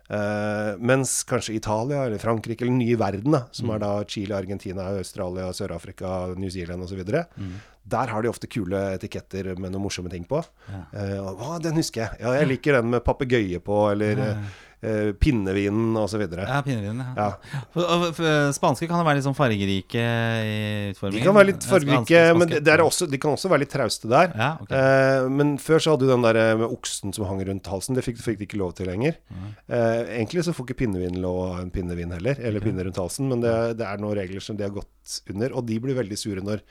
[0.06, 4.84] Uh, mens kanskje Italia eller Frankrike eller nye verden, da, som er da Chile, Argentina,
[5.00, 7.00] Australia, Sør-Afrika, New Zealand osv.,
[7.36, 7.56] Mm.
[7.90, 10.44] der har de ofte kule etiketter med noen morsomme ting på.
[10.70, 10.84] Ja.
[10.94, 12.20] Uh, Å, den husker jeg.
[12.22, 14.38] Ja, jeg liker den med papegøye på, eller.
[14.82, 16.22] Eh, pinnevinen osv.
[16.26, 17.02] Ja, pinnevin.
[17.16, 17.28] Ja.
[17.52, 17.60] Ja.
[17.74, 20.56] For, for, eh, spanske kan være litt sånn fargerike i
[20.92, 21.20] utformingen.
[21.20, 24.32] De kan være litt fargerike, men det også, de kan også være litt trauste der.
[24.36, 24.74] Ja, ok.
[24.80, 27.98] Eh, men før så hadde du den der med oksen som hang rundt halsen.
[27.98, 29.18] Det fikk, fikk de ikke lov til lenger.
[29.66, 33.44] Eh, egentlig så får ikke pinnevin lov en pinnevin heller, eller pinne rundt halsen, men
[33.44, 36.42] det, det er noen regler som de har gått under, og de blir veldig sure
[36.44, 36.62] når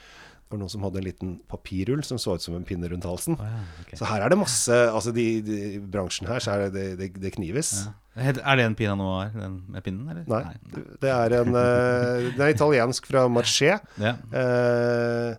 [0.55, 3.37] var noen som hadde en liten papirrull som så ut som en pinne rundt halsen.
[3.37, 3.99] Oh, ja, okay.
[3.99, 7.11] Så her er det masse Altså de, de, i bransjen her så er det, det,
[7.19, 7.75] det, knives.
[7.85, 8.31] Ja.
[8.31, 10.23] Er det en pinot noir, den med pinnen, eller?
[10.31, 10.55] Nei,
[11.03, 13.75] det er en eh, Det er italiensk fra Marché.
[13.99, 14.15] Ja.
[14.31, 15.35] Eh,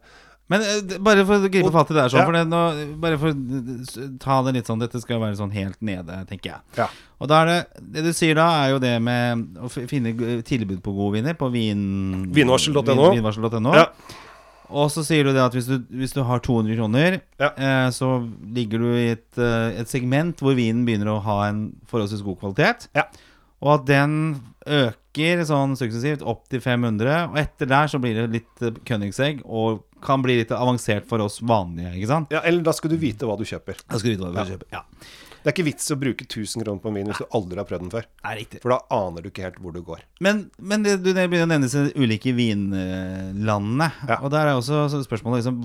[0.53, 2.27] Men eh, bare for å gripe fatt i det her, sånn, ja.
[2.29, 5.81] for det, nå, bare for å ta det litt sånn Dette skal være sånn helt
[5.83, 6.61] nede, tenker jeg.
[6.79, 6.87] ja.
[7.17, 7.57] Og da er det
[7.97, 10.13] Det du sier da, er jo det med å finne
[10.47, 11.83] tilbud på gode viner på vin...
[12.37, 12.85] Vinvarsel.no.
[13.09, 13.73] Vin, vinvarsel.no.
[13.75, 13.89] Ja.
[14.71, 17.51] Og så sier du det at hvis du, hvis du har 200 kroner, Ja.
[17.57, 18.09] eh, så
[18.55, 22.39] ligger du i et, eh, et segment hvor vinen begynner å ha en forholdsvis god
[22.41, 22.89] kvalitet.
[22.97, 23.05] Ja.
[23.63, 28.27] Og at den øker sånn suksessivt opp til 500, og etter der så blir det
[28.35, 32.29] litt eh, Königsegg, og kan bli litt avansert for oss vanlige, ikke sant?
[32.35, 33.79] ja, eller da skal du vite hva du kjøper.
[33.89, 34.67] Da skal du vite hva du kjøper.
[34.75, 34.83] Ja.
[35.47, 37.67] Det er ikke vits å bruke 1000 kroner på en vin hvis du aldri har
[37.69, 38.07] prøvd den før.
[38.27, 38.59] er riktig.
[38.65, 40.01] For da aner du ikke helt hvor du går.
[40.27, 43.89] Men, men det, du det begynner å nevne disse ulike vinlandene.
[44.09, 44.19] Ja.
[44.25, 45.61] Og der er også spørsmålet liksom,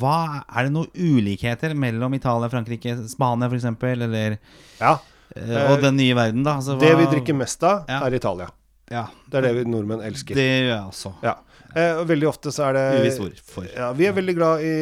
[0.00, 0.14] hva,
[0.48, 4.38] Er det noen ulikheter mellom Italia, Frankrike, Spania f.eks., eller
[4.80, 4.94] Ja.
[5.36, 6.56] eh, Og den nye verden, da?
[6.56, 8.00] Altså, Det vi drikker mest av, Ja.
[8.06, 8.48] er Italia.
[8.90, 10.34] Ja, Det er det vi nordmenn elsker.
[10.34, 11.14] det gjør jeg også.
[11.22, 11.34] Ja.
[11.78, 13.68] Eh, og veldig ofte så er det Uvisst hvorfor.
[13.70, 14.72] Ja, vi er veldig glad i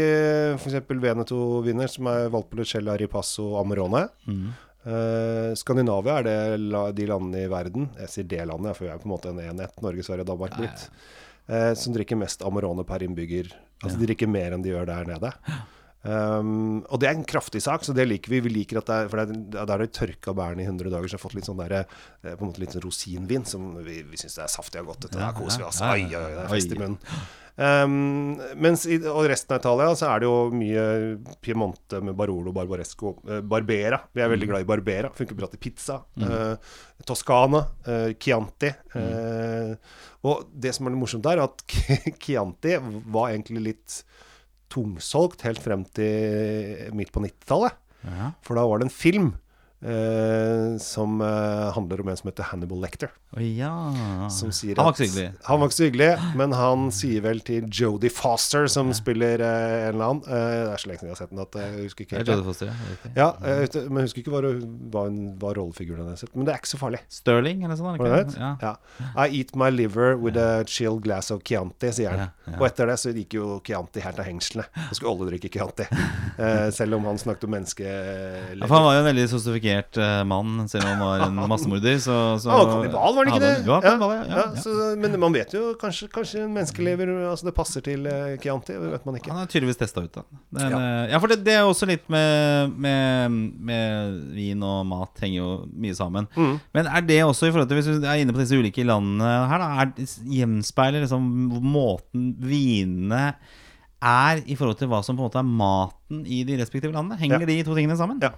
[0.57, 0.79] f.eks.
[0.89, 4.07] Veneto-viner, som er Valpolicella, Ripasso, Amarone.
[4.27, 4.49] Mm.
[4.87, 8.93] Eh, Skandinavia er det la, de landene i verden Jeg sier det landet, for vi
[8.93, 9.81] er på en måte en enhet.
[9.85, 10.89] Norge, Sverige, Danmark blitt.
[11.47, 13.51] Eh, som drikker mest Amarone per innbygger.
[13.83, 15.33] Altså De drikker mer enn de gjør der nede.
[16.07, 18.41] Um, og det er en kraftig sak, så det liker vi.
[18.45, 20.91] Vi liker at det er, For det er, det har de tørka bærene i 100
[20.93, 23.73] dager, så har fått litt sånn der, eh, på en måte litt sånn rosinvin som
[23.83, 25.09] vi, vi syns er saftig og godt.
[25.09, 25.81] Dette Ja, koser vi oss.
[25.83, 26.99] ja, Oi, oi, det er fest i munnen.
[27.57, 30.83] Um, mens i og resten av Italia så er det jo mye
[31.41, 34.03] Piemonte med Barolo, Barbaresco, Uh, Barbera.
[34.13, 34.35] Vi er Mm.
[34.37, 35.09] veldig glad i Barbera.
[35.17, 36.03] Funker bra til pizza.
[36.21, 36.57] Eh,
[37.07, 38.75] Toscana, Uh, Chianti.
[38.95, 39.77] Mm.
[40.25, 41.63] og det som er litt morsomt der, at
[42.21, 42.77] Chianti
[43.09, 44.03] var egentlig litt
[44.77, 47.83] tungsolgt helt frem til midt på 90-tallet.
[48.07, 48.31] Ja.
[48.45, 49.33] For da var det en film
[49.85, 53.13] eh, som uh, handler om en som heter Hannibal Lecter.
[53.37, 53.71] Å ja.
[53.71, 55.27] Han var ikke så hyggelig.
[55.45, 59.89] Han var ikke så hyggelig, men han sier vel til Jodie Foster, som spiller uh,
[59.89, 62.07] en eller annen Det er så lenge siden jeg har sett den at jeg husker
[62.07, 62.33] ikke helt.
[62.33, 62.77] Jodie Foster, ja.
[63.17, 64.55] Ja, men jeg husker ikke hva,
[64.95, 65.05] hva,
[65.43, 66.33] hva rollefiguren hennes sett.
[66.37, 67.03] Men det er ikke så farlig.
[67.13, 68.01] Sterling, eller sånn?
[68.01, 68.41] ikke det?
[68.41, 68.53] Ja.
[68.63, 68.75] Ja.
[69.27, 72.27] I eat my liver with a chill glass of Chianti, sier han.
[72.27, 72.59] Ja, ja.
[72.61, 74.67] Og etter det så gikk jo Chianti helt av hengslene.
[74.77, 75.89] Da skulle alle drikke Chianti.
[76.77, 80.85] Selv om han snakket om Ja, han var jo en veldig sostifikert eh, mann, selv
[80.85, 81.97] om han var en massemorder.
[82.03, 83.53] Så, så Han var kannibal, var han ikke det?
[83.67, 87.85] Ja, kannibal, ja, så, men man vet jo kanskje, kanskje en menneskelever Altså det passer
[87.87, 89.33] til uh, Chianti, det vet man ikke.
[89.35, 90.25] Han er tydeligvis testa ut, da.
[90.57, 90.81] Den, Ja.
[90.81, 93.37] eh, ja, for det, det er også litt med, med,
[93.73, 96.29] med vin og mat henger jo mye sammen.
[96.37, 96.57] Mm.
[96.77, 99.35] Men er det også i forhold til Hvis du er inne på disse ulike landene
[99.51, 101.27] her, da, er, gjenspeiler liksom
[101.67, 103.33] måten vinene
[104.07, 107.17] er i forhold til hva som på en måte er maten i de respektive landene?
[107.19, 107.47] Henger Ja.
[107.49, 108.21] de to tingene sammen?
[108.23, 108.35] Ja.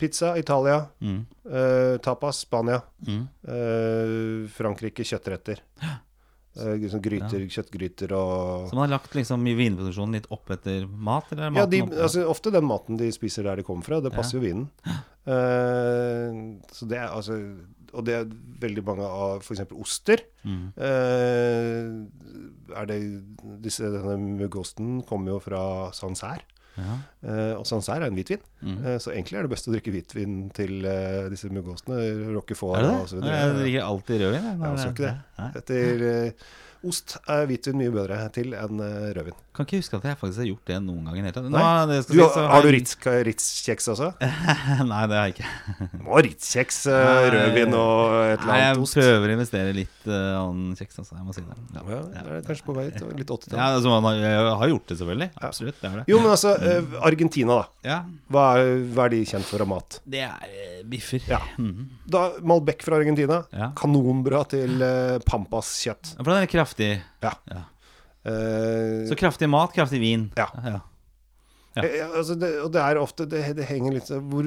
[0.00, 0.84] Pizza, Italia.
[1.04, 1.24] Mm.
[1.44, 2.80] Uh, tapas, Spania.
[3.06, 3.24] Mm.
[3.44, 5.60] Uh, Frankrike, kjøttretter.
[6.56, 10.86] Uh, liksom gryter, kjøttgryter og Så man har lagt liksom i vinproduksjonen litt opp etter
[10.88, 11.28] mat?
[11.34, 14.14] Eller er Ja, de, altså, ofte den maten de spiser der de kommer fra, det
[14.16, 14.70] passer jo vinen.
[15.30, 17.34] Så det er altså
[17.92, 18.30] Og det er
[18.62, 19.60] veldig mange av f.eks.
[19.76, 20.22] oster.
[20.48, 20.62] Mm.
[20.80, 22.96] Eh, er det
[23.62, 25.62] disse, Denne muggosten kommer jo fra
[25.94, 26.48] Sancerre.
[26.80, 26.96] Ja.
[27.30, 28.42] Eh, og Sancerre er en hvitvin.
[28.64, 28.78] Mm.
[28.84, 32.00] uh, så egentlig er det best å drikke hvitvin til uh, disse muggostene.
[32.34, 33.36] Roquefort Er og så videre.
[33.36, 34.50] Jeg drikker alltid rødvin.
[34.50, 35.60] jeg, Ja, jeg skal ikke det.
[35.62, 36.04] Etter
[36.86, 39.36] ost er hvitvin mye bedre til enn eh, rødvin.
[39.56, 41.16] Kan ikke huske at jeg faktisk har gjort det noen gang.
[41.50, 44.10] Nå, det Du, si, så har du Ritz-kjeks Ritz-kjeks også?
[44.90, 45.88] Nei, det har jeg ikke.
[45.90, 48.96] du må ha Ritz-kjeks, eh, rødvin og et eller jeg annet ost.
[49.00, 51.18] prøver å investere litt uh, annen kjeks, altså.
[51.18, 51.58] Jeg må si det.
[51.74, 51.84] Ja.
[51.90, 53.58] Ja, det er kanskje på vei til litt 80-tall.
[53.58, 55.30] Ja, altså, man har, jeg gjort det, selvfølgelig.
[55.50, 55.80] Absolutt.
[55.82, 56.06] Det det.
[56.14, 57.90] Jo, men altså, eh, Argentina, da.
[57.90, 57.98] Ja,
[58.30, 60.00] Hva er, hva er de kjent for av mat?
[60.10, 61.26] det er uh, biffer.
[61.28, 61.42] Ja.
[61.58, 61.88] Mhm.
[62.10, 63.42] Da, Malbec fra Argentina.
[63.54, 63.70] Ja.
[63.78, 66.14] Kanonbra til uh, Pampas-kjøtt.
[66.16, 67.02] Ja, For den er kraftig.
[67.22, 67.32] Ja.
[67.50, 67.62] Ja.
[68.20, 70.30] Uh, Så kraftig mat, kraftig vin.
[70.36, 70.48] Ja.
[70.64, 70.80] ja.
[71.76, 71.82] ja.
[71.84, 74.44] eh, altså det, og det er ofte Det, det henger litt hvor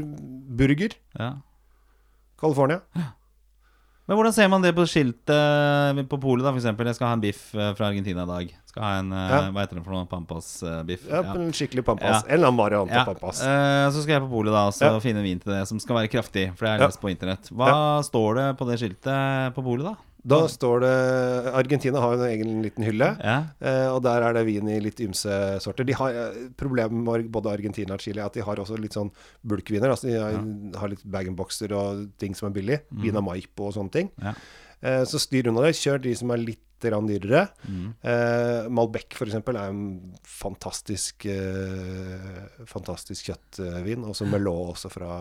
[0.59, 0.93] Burger.
[1.19, 1.35] ja.
[2.43, 2.81] California.
[4.03, 6.89] Men hvordan ser man det på skiltet på polet, da, eksempel?
[6.89, 8.49] Jeg skal ha en biff eh, fra Argentina i dag.
[8.67, 9.37] Skal ha en eh, Ja.
[9.55, 10.03] Hva heter det for noe?
[10.11, 11.05] Pampas-biff?
[11.07, 12.25] Ja, en skikkelig Pampas.
[12.27, 13.39] En eller annen variant av Pampas.
[13.47, 14.99] eh, så skal jeg på polet da og så Ja.
[14.99, 16.49] finne vin til det som skal være kraftig.
[16.57, 17.47] For det har jeg lest på internett.
[17.55, 17.71] Hva
[18.03, 19.95] står det på det skiltet på polet, da?
[20.23, 20.91] Da står det
[21.59, 23.09] Argentina har en egen liten hylle.
[23.19, 23.35] Ja.
[23.59, 25.87] Eh, og der er det vin i litt ymse sorter.
[25.87, 28.95] De har eh, Problemet med både Argentina og Chile er at de har også litt
[28.95, 29.11] sånn
[29.43, 29.91] bulkviner.
[29.91, 30.37] Altså de har,
[30.79, 32.79] har litt bag-and-boxer og ting som er billig.
[33.03, 34.13] Vina Maipo og sånne ting.
[34.23, 34.35] Ja.
[34.83, 35.75] Eh, så styr unna det.
[35.79, 37.45] Kjør de som er litt dyrere.
[37.63, 37.93] Mm.
[38.03, 39.37] Eh, Malbec f.eks.
[39.39, 39.83] er en
[40.27, 44.03] fantastisk eh, Fantastisk kjøttvin.
[44.09, 45.13] Også Melot også fra,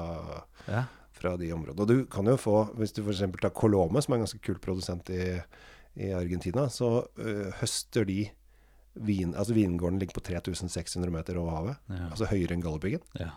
[0.66, 0.86] Ja.
[1.22, 1.80] Fra de områdene.
[1.86, 3.22] Og du kan jo få, hvis du f.eks.
[3.40, 5.38] tar Colome, som er en ganske kul produsent i,
[6.02, 8.24] i Argentina, så øh, høster de
[8.94, 11.78] vin, altså Vingården ligger på 3600 meter over havet.
[11.88, 12.10] Ja.
[12.10, 13.00] Altså høyere enn Galdhøpiggen.
[13.20, 13.30] Ja.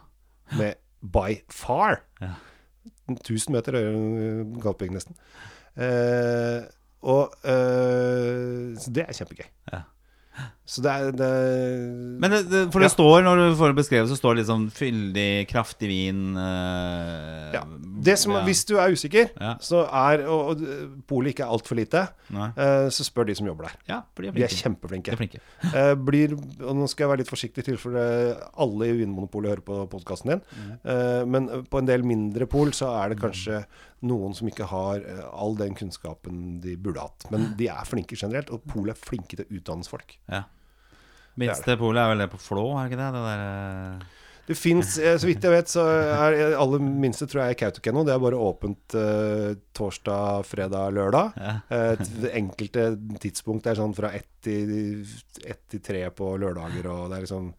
[0.60, 2.34] Med by far Ja.
[3.10, 5.16] 1000 meter høyere enn Galdhøpiggen, nesten.
[5.80, 6.66] Eh,
[7.06, 9.48] og eh, Så det er kjempegøy.
[9.72, 9.82] Ja.
[10.66, 11.28] Så det er det,
[12.18, 14.50] Men det, det, for det står, når du får det beskrevet, så står det litt
[14.50, 17.62] sånn fyldig, kraftig vin øh, ja.
[18.08, 18.42] det som, ja.
[18.48, 19.52] Hvis du er usikker, Ja.
[19.62, 20.64] så er Og, og
[21.06, 22.02] polet ikke er altfor lite,
[22.34, 23.76] eh, så spør de som jobber der.
[23.92, 25.14] Ja, for de er De er kjempeflinke.
[25.14, 25.42] De er flinke.
[25.70, 29.66] uh, blir, og nå skal jeg være litt forsiktig til, for alle i Vinmonopolet hører
[29.70, 30.44] på podkasten din.
[30.82, 33.62] Eh, men på en del mindre pol så er det kanskje
[34.06, 37.30] noen som ikke har all den kunnskapen de burde hatt.
[37.34, 40.18] Men de er flinke generelt, og polet er flinke til å utdanne folk.
[40.30, 40.44] Ja.
[41.38, 43.10] Minste polet er vel det på Flå, er det ikke det?
[43.16, 44.12] det der, eh,
[44.48, 48.04] Det fins, så vidt jeg vet, så er aller minste tror jeg er Kautokeino.
[48.06, 51.32] Det er bare åpent uh, torsdag, fredag, lørdag.
[51.42, 51.56] Ja.
[51.72, 52.84] Uh, det enkelte
[53.24, 55.02] tidspunkt er sånn fra ett til,
[55.50, 57.50] ett til tre på lørdager, og det er liksom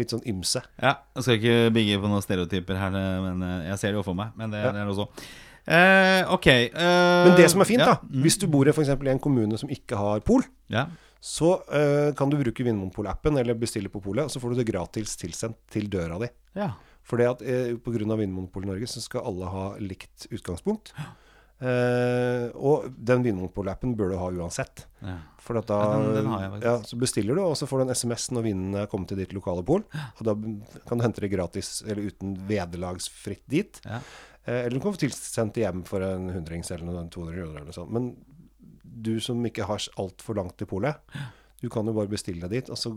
[0.00, 0.62] litt sånn ymse.
[0.80, 2.94] Ja, jeg skal ikke bygge på noen stereotyper her,
[3.26, 4.32] men eh, jeg ser det jo for meg.
[4.40, 4.72] Men det, Ja.
[4.72, 5.08] det er også.
[5.68, 6.46] Uh, ok.
[6.48, 6.70] eh,
[7.28, 8.88] Men det som er fint, da, hvis du bor i f.eks.
[8.96, 10.40] i en kommune som ikke har pol,
[10.72, 10.86] Ja.
[11.20, 14.68] Så uh, kan du bruke Vinmonopol-appen eller bestille på polet, og så får du det
[14.72, 16.30] gratis tilsendt til døra di.
[16.56, 16.72] ja.
[17.10, 18.14] For at eh, Pga.
[18.16, 20.92] Vinmonopol Norge så skal alle ha likt utgangspunkt.
[21.60, 24.86] Uh, og den Vinmonopol-appen bør du ha uansett.
[25.04, 25.18] ja.
[25.40, 27.82] For at da, Ja, den- den jeg ja, så bestiller du, og så får du
[27.88, 29.82] en SMS når vinen er kommet til ditt lokale pol.
[30.20, 30.34] Og da
[30.86, 33.80] kan du hente det gratis eller uten vederlagsfritt dit.
[33.84, 34.00] Ja.
[34.44, 37.64] Eh, eller du kan få tilsendt hjem for en hundrings eller noe, 200 kroner eller
[37.64, 37.90] noe sånt.
[37.90, 38.16] Men
[39.00, 41.00] du som ikke har altfor langt til polet,
[41.60, 42.92] du kan jo bare bestille deg dit, og så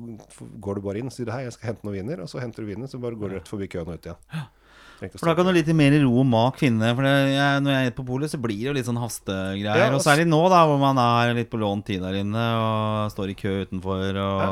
[0.64, 2.64] går du bare inn og sier hei, jeg skal hente noen viner, og så henter
[2.64, 4.46] du vinen, så bare går du rett forbi køen og ut igjen.
[5.18, 6.94] For da kan du litt mer i ro og mak finne.
[6.96, 9.82] For det, jeg, når jeg er på polet, så blir det jo litt sånn hastegreier.
[9.84, 12.44] Ja, og og særlig nå, da, hvor man er litt på lånt tid der inne
[12.60, 14.50] og står i kø utenfor, og, Ja.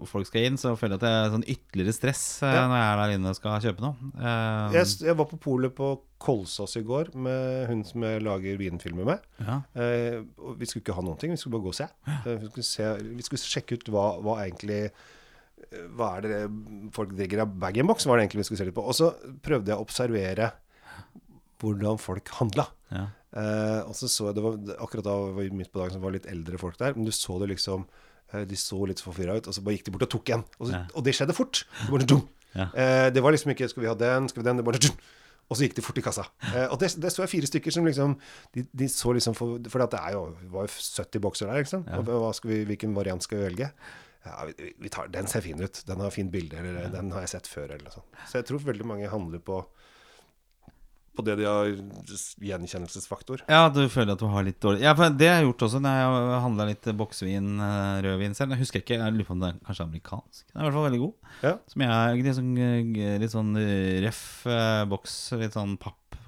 [0.00, 2.66] og folk skal inn, så føler jeg at det er sånn ytterligere stress eh, Ja.
[2.70, 3.96] når jeg er der inne og skal kjøpe noe.
[4.18, 8.56] Um, jeg, jeg var på polet på Kolsås i går med hun som jeg lager
[8.58, 9.20] vinfilmer med.
[9.44, 9.60] ja.
[9.78, 10.18] Eh,
[10.58, 11.86] vi skulle ikke ha noen ting, vi skulle bare gå og se.
[12.08, 14.90] Eh, vi, skulle se vi skulle sjekke ut hva, hva egentlig
[15.96, 16.38] Hva er det
[16.96, 18.06] folk drikker av bag-in-box?
[18.08, 18.84] Var det egentlig vi skulle se litt på.
[18.88, 19.10] Og så
[19.44, 20.52] prøvde jeg å observere
[21.60, 22.68] hvordan folk handla.
[22.94, 23.06] Ja.
[23.36, 26.14] Eh, og så så jeg det var, Akkurat da var midt på dagen som var
[26.14, 26.96] litt eldre folk der.
[26.96, 27.84] Men du så det liksom
[28.32, 30.44] eh, De så litt forvirra ut, og så bare gikk de bort og tok en.
[30.58, 30.82] Og, så, Ja.
[30.94, 31.64] og det skjedde fort.
[31.84, 32.20] Det, bare.
[32.56, 32.68] Ja.
[32.72, 34.28] Eh, det var liksom ikke 'Skal vi ha den?
[34.28, 34.80] Skal vi den?' Det bare.
[35.48, 36.26] Og så gikk de fort i kassa.
[36.54, 38.18] Eh, og det, det så jeg fire stykker som liksom
[38.54, 41.62] De, de så liksom For, for det er jo, det var jo 70 bokser der,
[41.64, 41.88] ikke sant?
[41.88, 43.70] Og hva skal vi, hvilken variant skal vi velge?
[44.26, 45.82] Ja, vi, vi tar, Den ser fin ut.
[45.86, 46.58] Den har fint bilde.
[46.58, 47.70] Eller den har jeg sett før.
[47.76, 48.26] Eller noe.
[48.28, 49.62] Så jeg tror veldig mange handler på
[51.18, 51.66] på det de har
[52.46, 53.42] gjenkjennelsesfaktor.
[53.50, 55.80] Ja, du føler at du har litt dårlig Ja, for det har jeg gjort også
[55.82, 58.54] når jeg handla litt boksvin, eh, rødvin selv.
[58.54, 60.44] Jeg husker ikke, jeg lurer på om det er kanskje amerikansk.
[60.46, 61.32] Den er i hvert fall veldig god.
[61.42, 61.54] Ja.
[61.72, 62.52] Som jeg er litt sånn,
[63.24, 63.50] litt sånn
[64.06, 65.74] røff eh, boks, litt sånn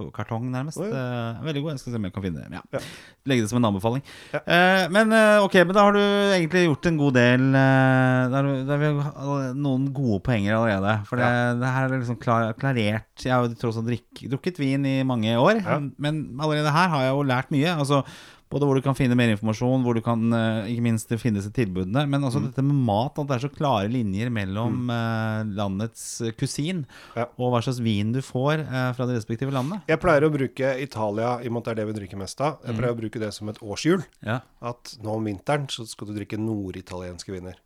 [0.01, 0.81] pappkartong nærmest.
[0.83, 0.89] Oi.
[0.91, 1.71] Eh, veldig god.
[1.77, 2.59] Jeg skal se om jeg kan finne det.
[2.59, 2.63] Ja.
[2.75, 2.83] Ja.
[3.31, 4.03] Legge det som en anbefaling.
[4.35, 4.41] Ja.
[4.43, 8.41] Eh, men eh, ok, men da har du egentlig gjort en god del eh, Da
[8.41, 10.97] har du- har vi noen gode poenger allerede.
[11.07, 13.91] For det, det her er liksom klar, klarert Jeg har jo tross alt
[14.31, 15.79] drukket vin i mange år, Ja.
[15.99, 17.77] men allerede her har jeg jo lært mye.
[17.77, 18.03] Altså
[18.51, 21.53] både hvor du kan finne mer informasjon, hvor du kan eh, ikke minst finne seg
[21.55, 22.03] tilbudene.
[22.11, 22.27] Men Mm.
[22.29, 26.85] også dette med mat, at det er så klare linjer mellom eh, landets eh, kusin
[27.17, 27.29] Ja.
[27.39, 29.83] og hva slags vin du får eh, fra det respektive landet.
[29.89, 32.41] Jeg pleier å bruke Italia, i og med at det er det vi drikker mest
[32.41, 32.59] av.
[32.67, 34.03] Jeg pleier å bruke det som et årshjul.
[34.27, 34.41] Ja.
[34.61, 37.57] At nå om vinteren så skal du drikke norditalienske viner.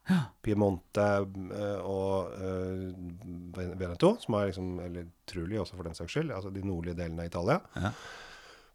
[0.45, 6.31] Piemonte eh, og eh, Veneto, som er liksom Eller Truli også, for den saks skyld.
[6.37, 7.59] Altså de nordlige delene av Italia.
[7.81, 7.91] Ja.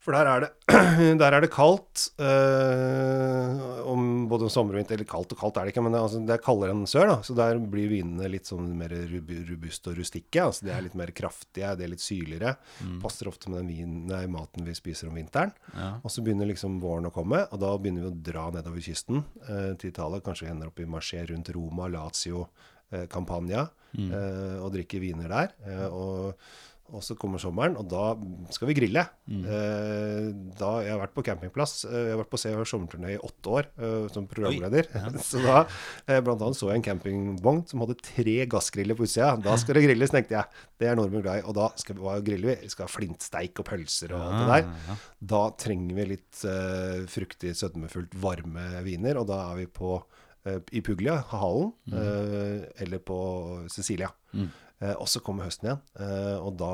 [0.09, 0.47] For der er det,
[1.21, 4.95] der er det kaldt eh, om både sommer og vinter.
[4.97, 7.11] Eller kaldt og kaldt er det ikke, men det, altså, det er kaldere enn sør.
[7.11, 10.47] da Så der blir vinene litt sånn mer rub robuste og rustikke.
[10.47, 12.55] Altså De er litt mer kraftige, de er litt syrligere.
[13.03, 15.53] Passer ofte med den vinen, nei, maten vi spiser om vinteren.
[15.75, 15.91] Ja.
[16.01, 19.21] Og så begynner liksom våren å komme, og da begynner vi å dra nedover kysten
[19.45, 20.23] eh, til Italia.
[20.25, 22.47] Kanskje vi ender opp i Marché rundt Roma, Lazio,
[22.89, 25.53] eh, Campania, eh, og drikker viner der.
[25.69, 26.49] Eh, og,
[26.95, 28.13] og så kommer sommeren, og da
[28.54, 29.04] skal vi grille.
[29.30, 29.43] Mm.
[30.58, 31.84] da, jeg har vært på campingplass.
[31.88, 34.89] Eh, jeg har vært på Se og Hør sommerturné i åtte år eh, som programleder.
[35.30, 39.34] så da eh, blant annet så jeg en campingvogn som hadde tre gassgriller på utsida.
[39.43, 40.63] Da skal det grilles, tenkte jeg.
[40.80, 41.45] Det er nordmenn glad i.
[41.49, 42.58] Og da skal vi, hva griller vi?
[42.65, 45.04] Vi skal ha flintsteik og pølser og alt det der.
[45.34, 50.60] Da trenger vi litt uh, fruktig, sødmefullt, varme viner, og da er vi på uh,
[50.71, 53.19] i Puglia, Hallen, uh, eller på
[53.71, 54.12] Cecilia.
[54.36, 54.49] Eh,
[54.95, 56.69] og så kommer høsten igjen, eh, og da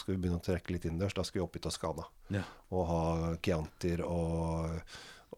[0.00, 1.12] skal vi begynne å trekke litt innendørs.
[1.18, 2.42] Da skal vi opp i Toskana Ja.
[2.72, 3.00] og ha
[3.44, 4.80] Chiantier og,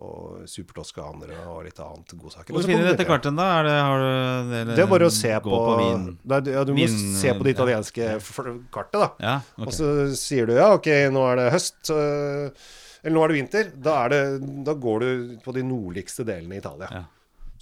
[0.02, 2.54] og supertoskanere og litt annet godsaker.
[2.54, 3.48] Hvor finner du dette kartet, da?
[3.61, 6.04] Er det, har du, eller, Det er bare å se på, på, vin?
[6.22, 8.18] Du- ja, du må vin- se på det italienske ja.
[8.70, 9.08] kartet, da.
[9.18, 9.66] Ja, okay.
[9.66, 13.72] Og så sier du ja, ok, nå er det høst, eller nå er det vinter.
[13.82, 14.22] Da, er det,
[14.70, 16.88] da går du på de nordligste delene i Italia.
[17.00, 17.02] Ja.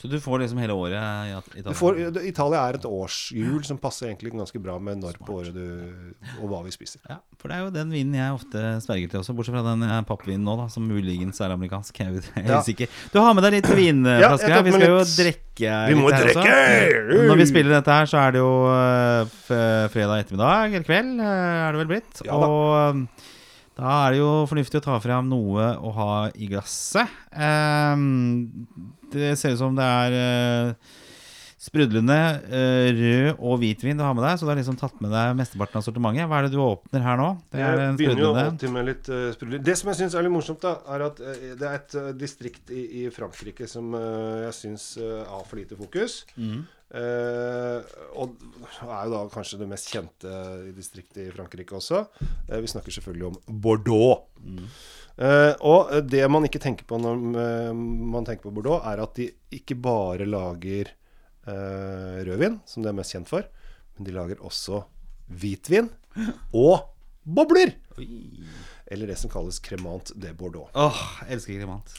[0.00, 1.74] Så du får liksom hele året i Italia?
[1.76, 6.14] Får, Italia er et årshjul som passer egentlig ganske bra med når på året du
[6.40, 7.02] Og hva vi spiser.
[7.10, 9.84] Ja, for det er jo den vinen jeg ofte sverger til også, bortsett fra den
[9.84, 12.00] eh, pappvinen nå, da, som muligens er amerikansk.
[12.00, 12.62] Jeg er Ja.
[12.64, 12.88] sikker.
[13.12, 14.64] Du har med deg litt vinflasker ja, her.
[14.64, 16.54] Vi skal jo litt- drikke Vi må litt drikke!
[16.56, 17.26] også.
[17.28, 21.66] Når vi spiller dette her, så er det jo eh, fredag ettermiddag, eller kveld, eh,
[21.66, 22.24] er det vel blitt.
[22.24, 22.48] Ja da.
[22.48, 23.04] og
[23.80, 27.08] da er det jo fornuftig å ta frem noe å ha i glasset.
[27.32, 28.66] Ehm,
[29.12, 30.98] det ser ut som det er eh,
[31.60, 32.16] sprudlende
[32.48, 35.34] eh, rød og hvitvin du har med deg, så du har liksom tatt med deg
[35.36, 36.28] mesteparten av sortimentet.
[36.30, 37.30] Hva er det du åpner her nå?
[37.52, 39.62] Det er Jeg begynner jo sprudlende alltid med litt uh, sprudler.
[39.68, 42.10] Det som jeg syns er litt morsomt, da, er at eh, det er et eh,
[42.20, 46.22] distrikt i, i Frankrike som eh, jeg syns eh, har for lite fokus.
[46.40, 46.62] Mm.
[46.90, 48.32] Eh, og
[48.82, 50.30] er jo da kanskje det mest kjente
[50.74, 52.02] distriktet i Frankrike også.
[52.48, 54.26] Eh, vi snakker selvfølgelig om Bordeaux.
[55.20, 57.22] Eh, og det man ikke tenker på når
[57.74, 60.96] man tenker på Bordeaux, er at de ikke bare lager
[61.50, 63.46] rødvin, som de er mest kjent for,
[63.96, 64.84] men de lager også
[65.40, 65.88] hvitvin
[66.54, 66.92] og
[67.24, 67.72] bobler.
[68.90, 70.70] Eller det som kalles cremant de Bordeaux.
[70.74, 71.92] Åh, jeg elsker cremant.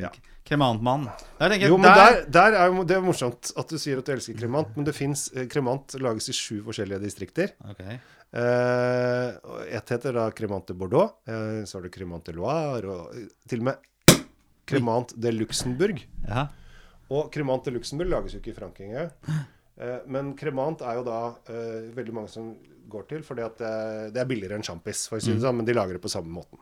[0.00, 0.10] Ja.
[0.48, 1.08] kremantmann.
[1.38, 4.38] Der Jo, men der, der, er Det er morsomt at du sier at du elsker
[4.38, 7.52] kremant, men det fins Kremant lages i sju forskjellige distrikter.
[7.72, 7.98] Okay.
[8.32, 9.28] Eh,
[9.76, 11.12] Ett heter da Cremant de Bordeaux.
[11.28, 14.22] Eh, så har du Cremant de Loire, og eh, til og med
[14.66, 16.00] Cremant de Luxembourg.
[16.26, 16.48] Ja.
[17.12, 19.10] Og Cremant de Luxembourg lages jo ikke i Frankrike.
[19.76, 21.20] Eh, men Cremant er jo da
[21.52, 22.54] eh, veldig mange som
[22.88, 23.50] går til, For det,
[24.14, 26.10] det er billigere enn sjampis, for å si det sånn, men de lager det på
[26.12, 26.58] samme måten.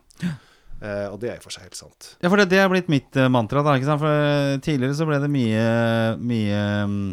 [0.82, 2.16] Uh, og det er i for seg helt sant.
[2.20, 3.62] Ja, for det, det er blitt mitt eh, mantra.
[3.62, 4.00] da, ikke sant?
[4.02, 5.66] For eh, Tidligere så ble det mye,
[6.18, 7.12] mye mm,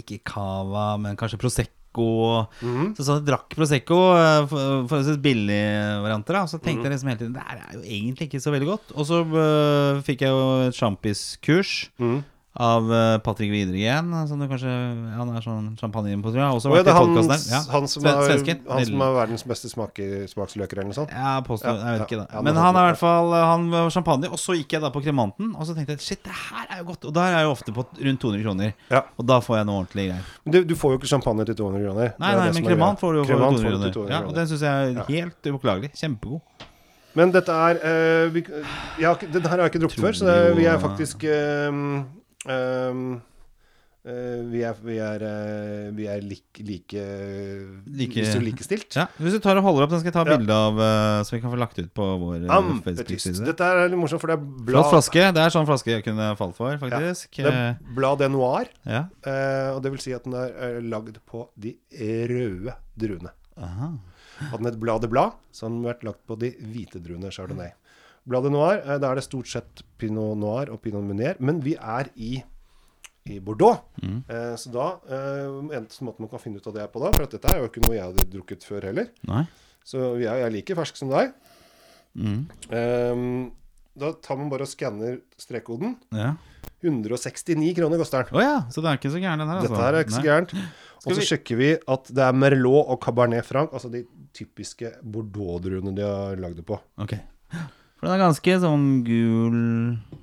[0.00, 1.76] Ikke cava, men kanskje Prosecco.
[2.62, 2.94] Mhm.
[2.96, 3.98] Så sånn jeg drakk Prosecco,
[4.50, 6.32] for- forholdsvis billige varianter.
[6.40, 6.88] da Så tenkte Mhm.
[6.88, 8.92] jeg liksom hele tiden Det her er jo egentlig ikke så veldig godt.
[8.96, 12.24] Og så uh, fikk jeg jo et sjampiskurs Mhm.
[12.58, 14.10] Av eh, Patrick Widergren.
[14.28, 14.72] Som du kanskje
[15.14, 16.40] Han er sånn champagneimportør.
[16.42, 17.14] Har også oh, ja, det er han.
[17.14, 17.60] Ja.
[17.70, 18.18] han, som er,
[18.68, 21.14] han som er verdens beste smake, smaksløker, eller noe sånt.
[21.14, 22.42] Ja, påstår, Ja, jeg vet ikke det.
[22.48, 25.02] Men han er i hvert fall Han var champagne, og så gikk jeg da på
[25.04, 27.08] kremanten, og så tenkte jeg shit, det her er jo godt.
[27.10, 28.74] Og der er jeg jo ofte på rundt 200 kroner.
[28.90, 29.04] Ja.
[29.16, 30.32] Og da får jeg noe ordentlig greier.
[30.44, 32.14] Du, du får jo ikke champagne til 200 kroner.
[32.18, 34.14] Nei, nei, men kremant får du jo for Kremant 200 kroner.
[34.16, 35.94] Ja, og den syns jeg er helt upåklagelig.
[35.98, 36.66] Kjempegod.
[37.16, 38.44] Men dette er eh, vi,
[39.00, 41.94] jeg har, Den her har jeg ikke drukket før, så det, vi er faktisk ehm,
[42.48, 43.02] ehm,
[44.08, 47.02] uh, vi er, vi er, uh, vi er lik, like,
[47.88, 48.96] Like- Hvis du er likestilt.
[48.96, 50.36] Ja, Hvis du tar og holder opp, den skal jeg ta Ja.
[50.38, 53.44] bilde av, uh, så vi kan få lagt ut på vår eh, Facebook-side.
[53.44, 55.32] Dette er litt morsomt, for det er blad Flott flaske.
[55.34, 57.30] Det er sånn flaske jeg kunne falt for, faktisk.
[57.36, 58.68] det er blad de noir.
[58.86, 59.04] Eh, Ja.
[59.24, 61.76] eh, og det vil si at den er eh, lagd på de
[62.32, 63.30] røde druene.
[63.58, 63.92] Aha.
[64.38, 67.28] Hadde den et blad de blad, så hadde den vært lagt på de hvite druene
[67.34, 67.72] chardonnay.
[68.28, 71.74] Bladet noir, eh, da er det stort sett pinot noir og pinot meunier, men vi
[71.80, 72.42] er i,
[73.28, 73.80] i Bordeaux.
[74.02, 74.18] Mm.
[74.28, 75.46] Eh, så da eh,
[75.78, 77.62] eneste måten man kan finne ut av det er på da, for at dette er
[77.62, 79.46] jo ikke noe jeg hadde drukket før heller, Nei.
[79.84, 81.32] så jeg, jeg er like fersk som deg.
[82.18, 82.42] Mm.
[82.68, 83.24] Eh,
[83.98, 85.96] da tar man bare og skanner strekkoden.
[86.14, 86.34] Ja.
[86.84, 88.36] 169 kroner koster den.
[88.38, 89.56] Oh ja, så det er ikke så gærent, den her.
[89.58, 89.72] Altså.
[89.72, 90.52] Dette her er ikke så gærent.
[90.98, 94.92] Og så vi- sjekker vi at det er Merlot og Cabernet Franc, altså de typiske
[95.02, 96.78] Bordeaux-druene de har lagd det på.
[97.02, 97.16] Ok.
[97.98, 99.56] For den er ganske sånn gul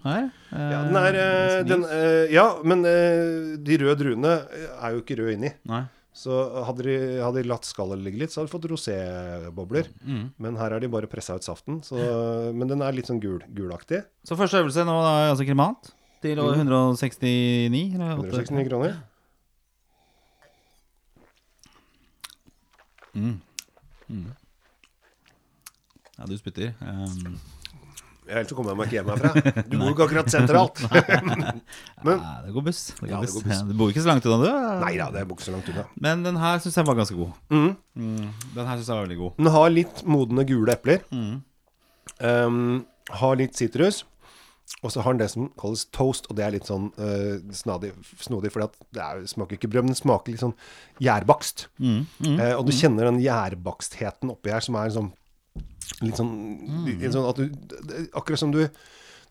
[0.06, 0.30] her.
[0.56, 4.32] Eh, Ja, den er, eh, den, eh, ja men eh, de røde druene
[4.80, 5.52] er jo ikke røde inni.
[5.68, 5.82] Nei.
[6.16, 6.32] Så
[6.64, 9.90] hadde de, hadde de latt skallet ligge litt, så hadde de fått rosébobler.
[10.08, 10.30] Mm.
[10.40, 11.82] Men her har de bare pressa ut saften.
[11.84, 12.00] Så,
[12.56, 14.06] men den er litt sånn gul, gulaktig.
[14.24, 15.92] Så første øvelse nå er altså kremant
[16.24, 16.56] til Mm.
[16.56, 18.96] 169 eller 169 kroner.
[26.18, 26.74] Ja, du spytter.
[26.82, 27.40] Um,
[28.26, 29.64] Ellers så kommer jeg meg ikke hjem herfra.
[29.70, 30.82] Du bor jo ikke akkurat sentralt.
[32.06, 32.82] Men nei, det går buss.
[32.98, 33.36] Det går Ja, det buss.
[33.36, 33.62] går buss.
[33.70, 34.80] Du bor ikke så langt unna, du?
[34.82, 35.86] Nei da, det bor ikke så langt unna.
[36.08, 37.38] Men den her syns jeg var ganske god.
[37.54, 37.70] Mm.
[38.02, 38.26] Mm,
[38.58, 39.38] den her syns jeg var veldig god.
[39.38, 41.06] Den har litt modne gule epler.
[41.14, 41.32] Mm.
[42.26, 42.60] Um,
[43.22, 44.04] har litt sitrus.
[44.82, 47.92] Og så har den det som kalles toast, og det er litt sånn uh, snadig,
[48.22, 50.56] snodig, for det er, smaker ikke brød, men det smaker litt sånn
[51.06, 51.68] gjærbakst.
[51.78, 52.40] Mm, mm.
[52.40, 55.12] Eh, og du kjenner den gjærbakstheten oppi her, som er sånn
[56.02, 56.32] litt sånn,
[56.90, 57.50] litt sånn at du
[58.18, 58.64] Akkurat som du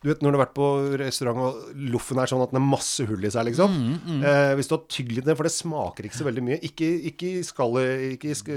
[0.03, 0.65] du vet når du har vært på
[1.01, 3.73] restaurant og loffen er sånn at den har masse hull i seg, liksom.
[4.21, 6.57] Eh, hvis du har tygd litt ned, for det smaker ikke så veldig mye.
[6.67, 8.51] Ikke, ikke skallet, ikke sk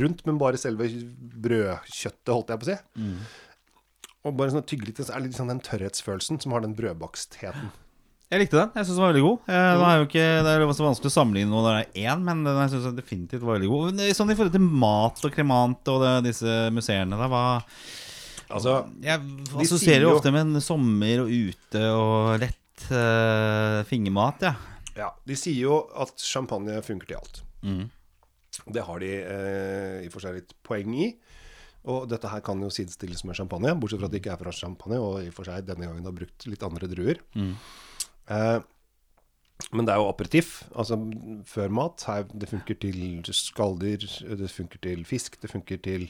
[0.00, 0.88] rundt, men bare selve
[1.44, 2.78] brødkjøttet, holdt jeg på å si.
[4.24, 6.74] Og bare sånn tygge litt, så er det litt sånn den tørrhetsfølelsen som har den
[6.78, 7.70] brødbakstheten.
[8.32, 8.70] Jeg likte den.
[8.78, 9.48] Jeg syns den var veldig god.
[9.52, 11.82] Eh, nå er jo ikke, det er jo så vanskelig å sammenligne noe der det
[12.00, 14.00] er én, men den jeg synes definitivt var veldig god.
[14.00, 17.42] Eh, Sånn i forhold til mat og kremant og det, disse museene, der, hva
[18.52, 19.20] Altså, Jeg
[19.64, 24.54] assosierer jo ofte med en sommer og ute og lett uh, fingermat, ja.
[24.98, 27.40] Ja, De sier jo at champagne funker til alt.
[27.64, 27.86] Mm.
[28.76, 31.06] Det har de eh, i og for seg litt poeng i.
[31.88, 34.52] Og dette her kan jo sidestilles med champagne, bortsett fra at det ikke er fra
[34.54, 37.22] champagne, og i og for seg denne gangen har brukt litt andre druer.
[38.30, 38.60] Eh,
[39.72, 40.96] men det er jo aperitiff, altså
[41.48, 42.02] før mat.
[42.08, 44.02] Her, det funker til skalldyr,
[44.38, 46.08] det funker til fisk, det funker til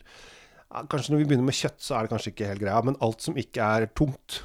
[0.73, 2.97] ja, Kanskje når vi begynner med kjøtt, så er det kanskje ikke helt greia, men
[3.05, 4.41] alt som ikke er tungt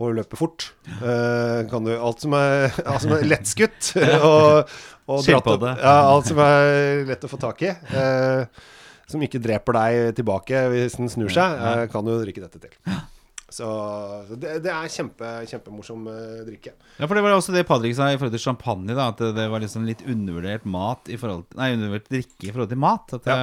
[0.00, 0.70] og løper fort,
[1.04, 3.92] eh, kan du Alt som er, alt som er lettskutt
[4.30, 4.72] og,
[5.06, 7.74] og dratt opp- Ja, alt som er lett å få tak i.
[7.76, 8.64] Eh,
[9.06, 12.72] som ikke dreper deg tilbake hvis den snur seg, eh, kan du drikke dette til.
[13.54, 13.66] Så
[14.34, 16.72] det, det er kjempe, kjempemorsom eh, drikke.
[16.98, 18.96] Ja, for det var også det Patrick sa i forhold til champagne.
[18.96, 22.54] da At det, var liksom litt undervurdert mat i forhold til, Nei, undervurdert drikke i
[22.54, 23.14] forhold til mat.
[23.18, 23.36] At det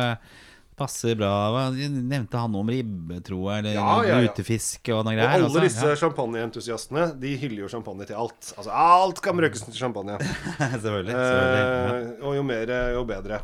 [0.82, 3.64] passer bra Nevnte han noe om ribbe, tror jeg?
[3.64, 4.20] Eller Ja, ja, ja.
[4.26, 5.64] lutefisk og noe Og alle også?
[5.68, 8.52] disse champagneentusiastene De hyller jo champagne til alt.
[8.58, 10.18] Altså alt kan brukes til champagne.
[10.58, 11.16] Selvfølgelig.
[11.30, 11.64] selvfølgelig.
[11.64, 13.44] Eh, og jo mer, jo bedre.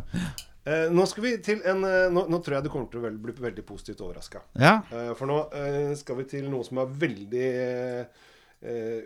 [0.68, 3.12] Eh, nå skal vi til en eh, nå, nå tror jeg du kommer til å
[3.24, 4.42] bli veldig positivt overraska.
[4.60, 4.82] Ja.
[4.92, 8.26] Eh, for nå eh, skal vi til noe som er veldig eh,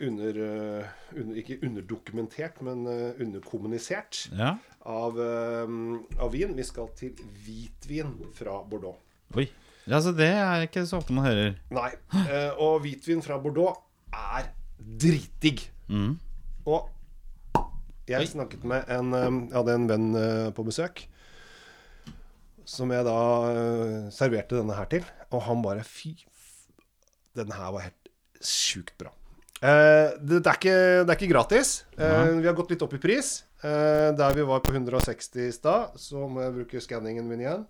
[0.07, 4.55] under, eh, under Ikke underdokumentert, men underkommunisert ja.
[4.87, 6.55] av, av vin.
[6.57, 8.97] Vi skal til hvitvin fra Bordeaux.
[9.37, 9.49] Oi.
[9.89, 11.53] Ja, så det er ikke så ofte man hører.
[11.73, 11.91] Nei.
[12.63, 13.83] Og hvitvin fra Bordeaux
[14.15, 14.49] er
[14.79, 15.67] dritdigg.
[15.91, 16.15] Mm.
[16.63, 16.89] Og
[18.07, 20.13] jeg snakket med en Jeg hadde en venn
[20.55, 21.03] på besøk.
[22.71, 23.15] Som jeg da
[23.51, 25.07] uh, serverte denne her til.
[25.31, 26.15] Og han bare Fy
[27.37, 28.09] den her var helt
[28.43, 29.11] sjukt bra.
[29.61, 31.69] Uh, det, det, er ikke, det er ikke gratis.
[31.95, 33.41] Eh, vi har gått litt opp i pris.
[33.61, 37.67] Der vi var på 160 i stad, så må jeg bruke skanningen min igjen.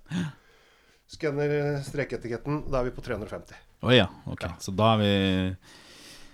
[1.12, 2.64] Skanner strekeetiketten.
[2.72, 3.60] Da er vi på 350.
[3.84, 4.46] Oh, ja, ok.
[4.64, 5.14] Så da er vi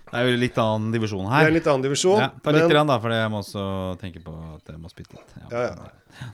[0.08, 1.42] Det er jo litt annen divisjon her.
[1.42, 2.20] Det er en litt annen divisjon.
[2.22, 3.64] Ja, ta litt men- grann da, for jeg må også
[4.00, 5.34] tenke på at jeg må spytte litt.
[5.50, 6.30] Ja, ja.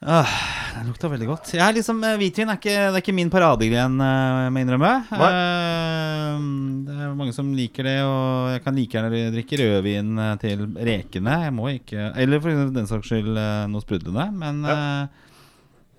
[0.00, 0.30] Ah,
[0.78, 1.50] det lukta veldig godt.
[1.52, 4.92] Jeg er liksom, eh, Hvitvin er ikke, det er ikke min paradegren, jeg må innrømme.
[5.12, 10.36] Uh, det er mange som liker det, og jeg kan like gjerne drikke rødvin eh,
[10.42, 11.36] til rekene.
[11.44, 14.26] Jeg må ikke Eller for den saks skyld eh, noe sprudlende.
[14.40, 15.29] Men eh,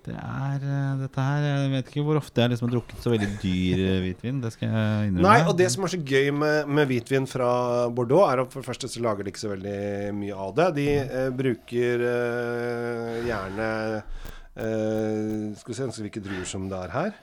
[0.02, 3.12] det er eh, dette her Jeg vet ikke hvor ofte jeg liksom har drukket så
[3.12, 4.40] veldig dyr eh, hvitvin.
[4.42, 5.26] Det skal jeg innrømme.
[5.28, 7.50] Nei, og det som er så gøy med, med hvitvin fra
[7.94, 9.76] Bordeaux, er at for det første så lager de ikke så veldig
[10.18, 10.66] mye av det.
[10.80, 17.14] De eh, bruker eh, gjerne eh, Skal vi se hvilke druer som det er her.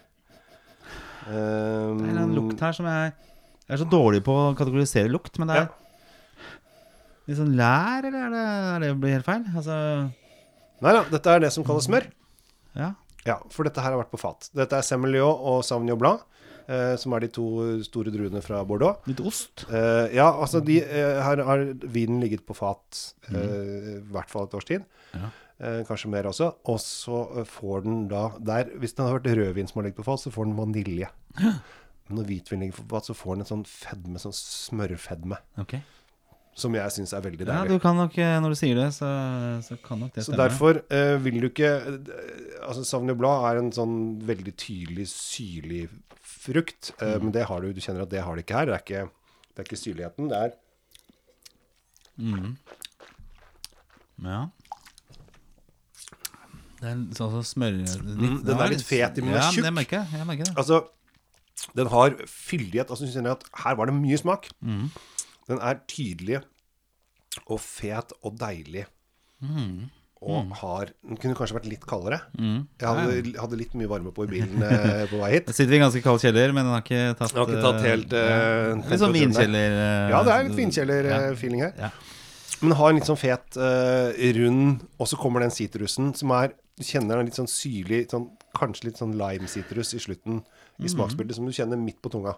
[1.30, 5.12] Det er en Um, lukt her som jeg Jeg er så dårlig på å kategorisere
[5.12, 5.68] lukt, men det er
[7.28, 9.44] litt sånn lær, eller er det, er det blir helt feil?
[9.52, 9.76] Altså
[10.80, 12.08] Nei da, dette er det som kalles smør.
[12.76, 12.94] Ja.
[13.28, 14.50] Ja, for dette her har vært på fat.
[14.56, 16.22] Dette er Semillot og Sauvignon Blanc,
[16.72, 17.46] eh, som er de to
[17.84, 19.02] store druene fra Bordeaux.
[19.10, 19.66] Litt ost.
[19.70, 24.48] Eh, ja, altså de, eh, her har vinen ligget på fat eh, i hvert fall
[24.48, 24.88] et års tid.
[25.14, 25.30] Ja.
[25.60, 26.54] Eh, kanskje mer også.
[26.72, 30.00] Og så eh, får den da der, Hvis den har vært rødvin som har ligget
[30.00, 31.10] på fat, så får den vanilje.
[31.44, 35.38] Men når hvitvin ligger på fat, så får den en sånn fedme, sånn smørfedme.
[35.62, 35.76] Ok.
[36.56, 39.08] Som jeg syns er veldig Ja, du kan nok, eh, når du sier det, så,
[39.64, 42.00] så kan nok det Så derfor eh, vil du ikke eh,
[42.68, 43.94] Altså Sauvignon Blad er en sånn
[44.28, 45.88] veldig tydelig syrlig
[46.22, 46.92] frukt.
[47.02, 47.24] eh, Mm.
[47.24, 48.66] Men det har du, du kjenner at det har det ikke her.
[48.66, 49.10] Det er ikke,
[49.56, 50.30] det er ikke syrligheten.
[50.30, 50.58] Det er
[54.24, 54.40] Ja.
[56.80, 59.44] Det er sånn som smører litt, Mm, den er litt fet i, men den er
[59.44, 59.64] ja, tjukk.
[59.68, 60.08] det merker jeg.
[60.20, 60.56] jeg merker det.
[60.58, 60.78] Altså,
[61.76, 62.90] den har fyldighet.
[62.90, 64.48] Altså, du kjenner at her var det mye smak.
[64.64, 64.86] Mm.
[65.50, 66.42] Den er tydelig
[67.46, 68.86] og fet og deilig.
[69.40, 69.90] Mm.
[70.20, 72.20] Og har Den kunne kanskje vært litt kaldere.
[72.36, 72.66] Mm.
[72.82, 75.48] Jeg hadde, hadde litt mye varme på i bilen eh, på vei hit.
[75.50, 77.88] Jeg sitter i ganske kald kjeller, men den har ikke tatt Den har ikke tatt
[77.88, 78.40] helt, ja.
[78.92, 79.78] Litt sånn vinkjeller.
[79.80, 81.74] Uh, Ja, det er litt vinkjeller-feeling her.
[81.80, 81.94] Ja.
[82.60, 86.52] Men har en litt sånn fet, uh, rund Og så kommer den sitrusen som er
[86.76, 88.28] Du kjenner den litt sånn syrlig, sånn,
[88.60, 90.42] kanskje litt sånn lime-sitrus i slutten
[90.80, 90.92] i mm.
[90.98, 92.36] smaksbildet, som du kjenner midt på tunga.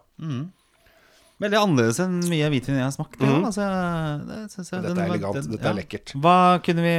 [1.42, 3.18] Veldig annerledes enn mye hvitvin jeg har smakt.
[3.18, 3.40] ja.
[3.48, 3.66] Altså,
[4.28, 6.14] det jeg, Dette den er elegant, den- dette er lekkert.
[6.22, 6.94] Hva kunne vi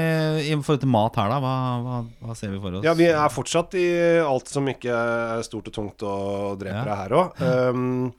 [0.49, 1.39] i forhold til mat her, da?
[1.45, 1.55] Hva,
[1.87, 2.85] hva, hva ser vi for oss?
[2.87, 3.87] Ja, vi er fortsatt i
[4.27, 7.43] alt som ikke er stort og tungt og dreper deg her òg.
[7.43, 8.13] Um,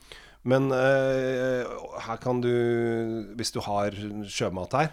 [0.48, 1.64] men uh,
[2.08, 2.52] her kan du,
[3.36, 3.96] hvis du har
[4.28, 4.92] sjømat her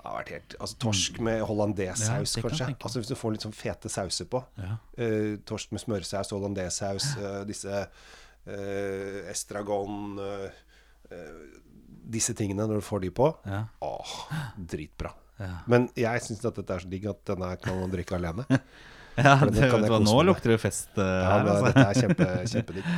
[0.00, 2.68] det har vært helt, altså Torsk med hollandésaus, Ja, kanskje.
[2.72, 4.40] Altså Hvis du får litt sånn fete sauser på.
[4.56, 4.78] Ja.
[4.96, 7.84] Uh, torsk med smørsaus, hollandésaus, uh, disse eh,
[9.32, 10.60] estragon eh,
[11.10, 11.40] eh,
[12.10, 13.28] Disse tingene, når du får de på.
[13.46, 13.64] Ja.
[13.86, 14.14] Åh,
[14.56, 15.12] dritbra.
[15.38, 15.60] Ja.
[15.70, 18.46] Men jeg syns at dette er så digg at denne kan man drikke alene.
[19.20, 20.26] Ja, det, det vet du hva, nå med.
[20.30, 21.64] lukter det fest uh, Ja, her, altså.
[21.66, 22.86] Dette er kjempe, kjempedigg.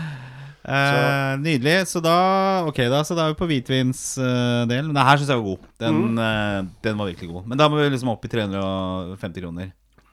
[0.62, 1.88] Eh, nydelig.
[1.90, 4.92] Så da Ok, da Så da er vi på hvitvinsdelen.
[4.92, 5.64] Den her syns jeg var god.
[5.82, 7.48] Den, eh, den var virkelig god.
[7.50, 9.72] Men da må vi liksom opp i 350 kroner.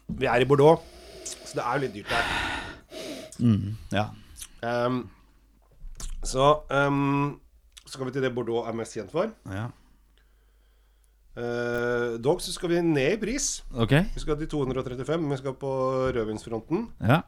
[0.10, 0.82] Vi er i Bordeaux,
[1.46, 2.26] så det er jo litt dyrt der.
[3.94, 4.08] Ja.
[4.66, 5.04] Ehm,
[6.26, 7.38] så ehm,
[7.86, 9.32] skal vi til det Bordeaux er mest kjent for.
[9.49, 9.70] ja.
[11.39, 13.61] Uh, dog så skal vi ned i pris.
[13.72, 13.93] Ok.
[14.15, 15.70] Vi skal til 235, men vi skal på
[16.11, 16.89] rødvinsfronten.
[16.99, 17.22] Ja.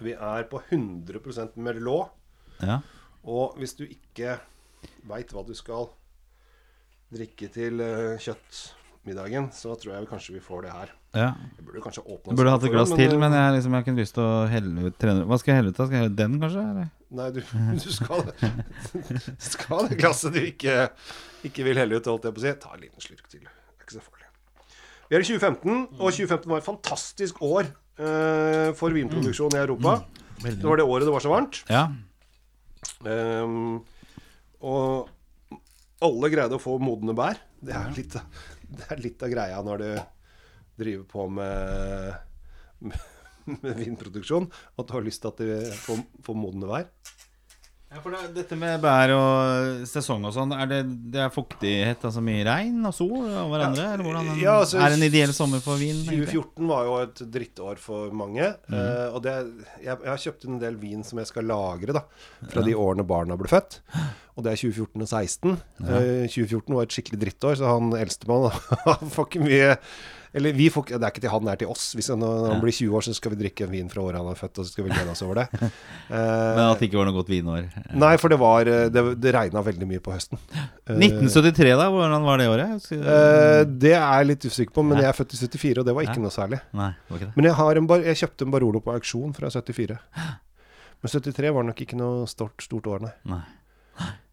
[0.00, 2.14] Vi er på 100% Merlot.
[2.62, 2.78] Ja.
[3.28, 4.38] Og hvis du ikke
[5.10, 5.90] veit hva du skal
[7.12, 10.94] drikke til eh, kjøttmiddagen, så tror jeg kanskje vi får det her.
[11.12, 11.28] Ja.
[11.58, 13.94] Jeg burde kanskje åpne burde hatt et glass til, men jeg, liksom, jeg har ikke
[13.98, 15.86] lyst til å helle ut 300 Hva skal jeg helle ut da?
[15.86, 16.64] Skal jeg helle den, kanskje?
[16.72, 16.88] Eller?
[17.12, 17.40] Nei, du,
[17.82, 18.24] du skal,
[19.52, 20.76] skal det glasset du ikke,
[21.50, 22.54] ikke vil helle ut, holdt jeg på å si.
[22.62, 23.44] Ta en liten slurk til.
[23.44, 24.30] Det er ikke så farlig.
[25.10, 29.98] Vi er i 2015, og 2015 var et fantastisk år uh, for vinproduksjon i Europa.
[30.40, 31.60] Det var det året det var så varmt.
[31.68, 31.84] Ja.
[33.04, 33.82] Um,
[34.64, 35.12] og
[36.02, 37.36] alle greide å få modne bær.
[37.60, 38.16] Det er litt,
[38.72, 39.90] det er litt av greia når du
[40.80, 42.14] driver på med,
[42.80, 43.02] med,
[43.64, 44.48] med vinproduksjon.
[44.78, 46.88] At du har lyst til at det får, får modne vær?
[47.92, 50.78] Ja, for det, Dette med bær og sesong og sånn, er det,
[51.12, 53.90] det er fuktighet, altså mye regn og sol og hverandre?
[53.92, 55.98] eller hvordan Ja, altså, er det en ideell sommer for vin?
[56.06, 58.48] 2014 var jo et drittår for mange.
[58.48, 59.34] eh, og det,
[59.82, 62.06] jeg, jeg har kjøpt en del vin som jeg skal lagre da
[62.48, 63.82] fra de årene barna ble født.
[64.38, 65.60] Og det er 2014 og 2016.
[65.84, 68.48] Uh, 2014 var et skikkelig drittår, så han eldstemann
[69.18, 69.74] får ikke mye
[70.34, 71.90] Eller vi får Det er ikke til han, det er til oss.
[71.92, 74.30] Hvis han, han blir 20 år, så skal vi drikke en vin fra året han
[74.32, 75.44] er født, og så skal vi glede oss over det.
[75.60, 75.66] uh,
[76.56, 77.66] Men at det ikke var noe godt vinår.
[78.00, 80.40] nei, for det var eh, Det, det regna veldig mye på høsten.
[80.56, 81.90] Eh, 1973, da?
[81.92, 82.88] Hvordan var det året?
[82.96, 85.94] eh, det er jeg litt usikker på, men jeg er født i 74, og det
[85.98, 86.24] var ikke Ja.
[86.26, 86.60] noe særlig.
[86.72, 86.90] Nei.
[87.36, 89.98] Men jeg, har en bar jeg kjøpte en Barolo på auksjon fra 74.
[91.02, 93.12] Men 73 var nok ikke noe stort, stort år, nei.
[93.26, 93.42] Nei.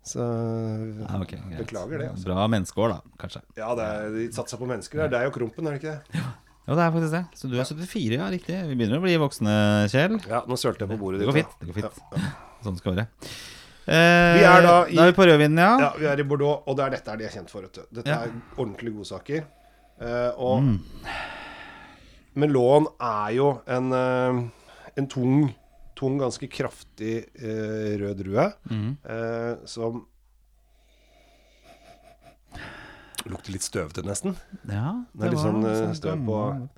[0.03, 2.09] Så Ja, okay, beklager det.
[2.11, 2.25] Altså.
[2.25, 3.41] Bra menneskeår, da, kanskje.
[3.59, 5.09] Ja, det er, de satsa på mennesker.
[5.11, 6.21] Det er og Krompen, er det ikke det?
[6.69, 7.23] Ja, det er faktisk det.
[7.37, 8.57] Så du er 74, ja, riktig.
[8.69, 9.53] Vi begynner å bli voksne,
[9.91, 10.19] Kjell.
[10.29, 11.55] Ja, nå sølte jeg på bordet Det går fint.
[11.59, 12.31] det går fint Ja,
[12.65, 13.29] Sånn skal det være.
[13.89, 15.71] Eh, Vi er da i- Da er vi på rødvinen, ja.
[15.79, 17.61] ja, vi er i Bordeaux, og det er dette er de er kjent for.
[17.65, 17.81] Vet du.
[17.99, 19.43] Dette er ordentlig godsaker.
[19.99, 20.79] Eh, og Mm.
[22.39, 24.43] Melon er jo en, eh,
[24.97, 25.53] en tung,
[25.99, 28.89] tung, ganske kraftig eh, rød drue mm.
[29.03, 30.05] eh, som
[33.29, 34.35] Lukter litt støvete, nesten.
[34.63, 36.69] ja Det er litt sånn, eh, støv på-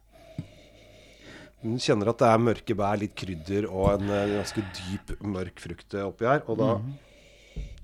[1.62, 5.62] Du kjenner at det er mørke bær, litt krydder og en eh, ganske dyp, mørk
[5.62, 6.42] frukt eh, oppi her.
[6.50, 6.88] Og da mm.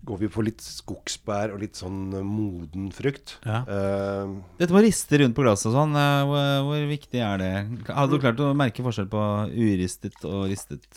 [0.10, 3.38] går vi på litt skogsbær og litt sånn eh, moden frukt.
[3.46, 3.62] Ja.
[3.62, 7.54] Eh, Dette med å riste rundt på glasset og sånn, hvor, hvor viktig er det?
[7.94, 9.24] Hadde du klart å merke forskjell på
[9.54, 10.90] uristet og ristet?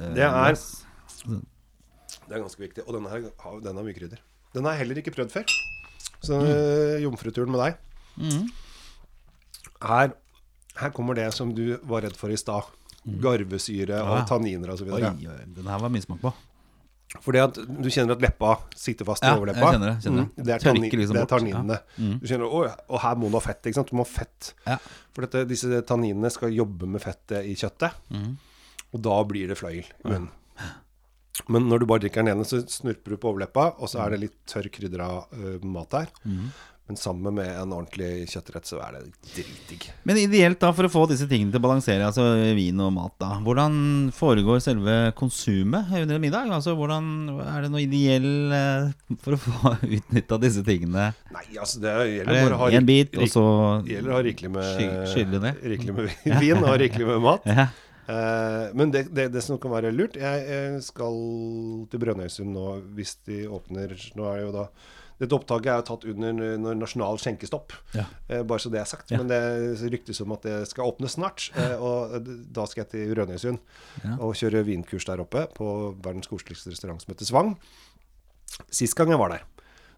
[0.00, 0.54] Eh, Det er-
[2.28, 2.84] det er ganske viktig.
[2.86, 4.18] Og denne her har, den har mye krydder.
[4.54, 5.44] Den har jeg heller ikke prøvd før.
[6.24, 7.02] Så mm.
[7.04, 7.76] jomfruturen med deg.
[8.16, 8.48] mm.
[9.84, 10.14] Her,
[10.80, 12.62] her kommer det som du var redd for i stad.
[13.04, 14.24] Garvesyre og ja.
[14.24, 14.88] tanniner osv.
[14.88, 16.32] Den her var mye smak på.
[17.22, 19.60] Fordi at du kjenner at leppa sitter fast i Ja, overleppa.
[19.60, 20.30] jeg kjenner det, kjenner det.
[20.32, 21.76] Mm, det er, tannin, liksom det er tanninene.
[21.76, 22.02] ja.
[22.02, 22.16] Mm.
[22.18, 23.60] Du kjenner, «Å, Og her må du ha fett.
[23.68, 23.92] ikke sant?
[23.92, 24.48] Du må ha fett.
[24.66, 24.78] Ja.
[25.14, 27.92] For dette, disse tanninene skal jobbe med fettet i kjøttet.
[28.10, 28.34] Mhm.
[28.94, 30.30] Og da blir det fløyel i munnen.
[31.50, 34.14] Men når du bare drikker den ene, så snurper du på overleppa, og så er
[34.14, 36.12] det litt tørr krydra uh, mat der.
[36.22, 36.46] Mm.
[36.84, 39.86] Men sammen med en ordentlig kjøttrett, så er det dritdigg.
[40.04, 43.14] Men ideelt da, for å få disse tingene til å balansere, altså vin og mat,
[43.18, 43.30] da.
[43.42, 43.78] Hvordan
[44.14, 46.52] foregår selve konsumet under en middag?
[46.52, 47.08] Altså, hvordan
[47.40, 51.08] Er det noe ideell eh, for å få utnytta disse tingene?
[51.34, 54.52] Nei, altså det Er gjelder bare å ha rik- bit, og gjelder å ha rikelig
[54.54, 56.14] med, Sky- skylle rikelig med
[56.44, 57.48] vin og rikelig med mat.
[57.48, 57.66] ja.
[58.08, 61.14] Eh, men det, det, det som kan være lurt Jeg, skal
[61.88, 62.64] til Brønnøysund nå
[62.98, 64.64] hvis de åpner Nå er det jo da
[65.22, 68.02] Dette opptaket er jo tatt under når nasjonal skjenkestopp, Ja.
[68.28, 69.12] eh, bare så det er sagt.
[69.14, 69.20] Ja.
[69.22, 69.38] Men det
[69.94, 71.52] ryktes om at det skal åpne snart.
[71.54, 73.60] Eh, og da skal jeg til Brønnøysund
[74.02, 74.16] Ja.
[74.18, 75.68] og kjøre vinkurs der oppe på
[76.02, 77.54] verdens koseligste restaurant som heter Svang.
[78.74, 79.46] Sist gang jeg var der,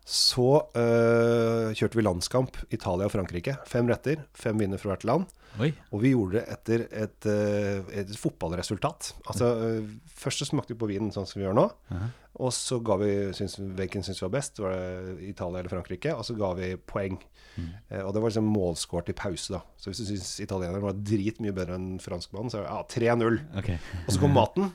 [0.05, 3.57] så eh, kjørte vi landskamp Italia og Frankrike.
[3.67, 5.33] Fem retter, fem viner fra hvert land.
[5.63, 5.71] Oi.
[5.95, 9.13] Og vi gjorde det etter et, et, et fotballresultat.
[9.31, 11.67] Altså, eh, først så smakte vi på vinen sånn som vi gjør nå.
[11.93, 12.09] Ja.
[12.45, 14.61] Og så ga vi syns, syns vi var best.
[14.61, 16.13] Var det Italia eller Frankrike?
[16.13, 17.17] Og så ga vi poeng.
[17.57, 19.63] Eh, og det var liksom målscore til pause, da.
[19.81, 23.41] Så hvis du syns italieneren var dritmye bedre enn franskmannen, så er det ja, 3-0.
[23.63, 23.81] Okay.
[24.05, 24.69] Og så kom maten.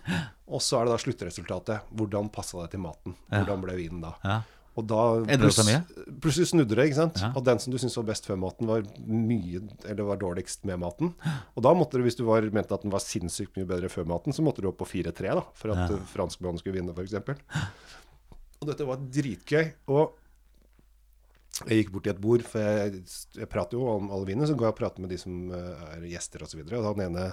[0.52, 1.94] Og så er det da sluttresultatet.
[1.94, 3.16] Hvordan passa det til maten?
[3.30, 4.16] Hvordan ble vinen da?
[4.26, 4.40] Ja.
[4.80, 5.00] Og da
[6.24, 7.20] plutselig snudde det, ikke sant.
[7.20, 7.32] Ja.
[7.36, 10.80] Og den som du syntes var best før maten, var mye Eller var dårligst med
[10.80, 11.12] maten.
[11.56, 14.08] Og da måtte du, hvis du var, mente at den var sinnssykt mye bedre før
[14.08, 15.98] maten, så måtte du opp på 4-3, da, for at Ja.
[15.98, 16.08] ja.
[16.14, 17.20] franskmannen skulle vinne, f.eks.
[18.62, 19.74] Og dette var dritgøy.
[19.92, 20.16] Og
[21.68, 23.04] jeg gikk bort til et bord, for jeg,
[23.38, 25.86] jeg prater jo om alle vinene, så går jeg og prater med de som eh,
[25.98, 26.48] er gjester osv.
[26.48, 27.26] Og, så videre, og han ene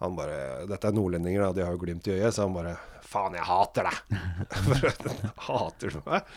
[0.00, 0.38] han bare
[0.70, 2.76] Dette er nordlendinger, da, de har jo glimt i øyet, så han bare
[3.10, 4.18] Faen, jeg hater deg!
[5.48, 6.28] hater du meg?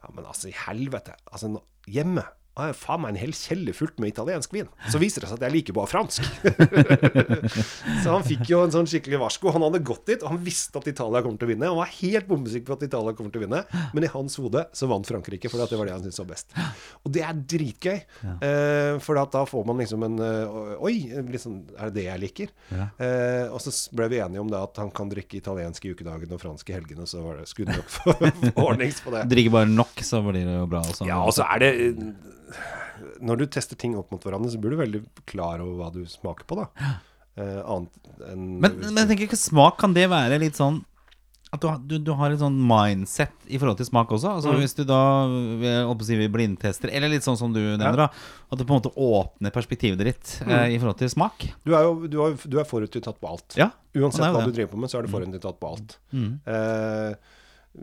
[0.00, 1.12] Ja, men altså, i helvete.
[1.28, 1.50] Altså,
[1.92, 2.24] hjemme
[2.56, 4.68] har jeg faen meg en hel kjeller fullt med italiensk vin.
[4.88, 6.24] Så viser det seg at jeg liker bare fransk.
[8.02, 9.52] så han fikk jo en sånn skikkelig varsko.
[9.52, 11.68] Han hadde gått dit, og han visste at Italia kommer til å vinne.
[11.68, 14.64] Han var helt bombesikker på at Italia kommer til å vinne, men i hans hode
[14.76, 16.56] så vant Frankrike, for det var det han syntes var best.
[17.04, 17.98] Og det er dritgøy,
[18.34, 20.54] eh, for da får man liksom en eh,
[20.86, 20.94] Oi,
[21.28, 22.54] liksom, er det det jeg liker?
[22.72, 22.88] Ja.
[23.02, 26.36] Eh, og så ble vi enige om det at han kan drikke italiensk i ukedagene
[26.36, 28.16] og fransk i helgene, så var det skulle nok få
[28.56, 29.26] få ordnings på det.
[29.30, 30.82] Drikker bare nok, så blir det jo bra.
[30.86, 31.08] Også.
[31.08, 31.70] Ja, og så er det
[33.20, 36.02] Når du tester ting opp mot hverandre, så blir du veldig klar over hva du
[36.08, 36.68] smaker på, da.
[37.36, 40.78] Eh, annet enn men, men jeg tenker ikke smak, kan det være litt sånn
[41.54, 44.32] at du, du, du har et sånn mindset i forhold til smak også?
[44.38, 44.58] Altså Mm.
[44.64, 44.96] Hvis du da
[46.04, 48.90] si, vi blindtester, eller litt sånn som du nevner, da at du på en måte
[48.98, 50.50] åpner perspektivet ditt Mm.
[50.50, 51.46] eh, i forhold til smak.
[51.64, 53.54] Du er jo du er, du er forutinntatt på alt.
[53.56, 54.50] Ja, Uansett hva det.
[54.52, 55.98] du driver på med, så er du forutinntatt på alt.
[56.12, 56.40] Mm.
[56.46, 57.14] Eh,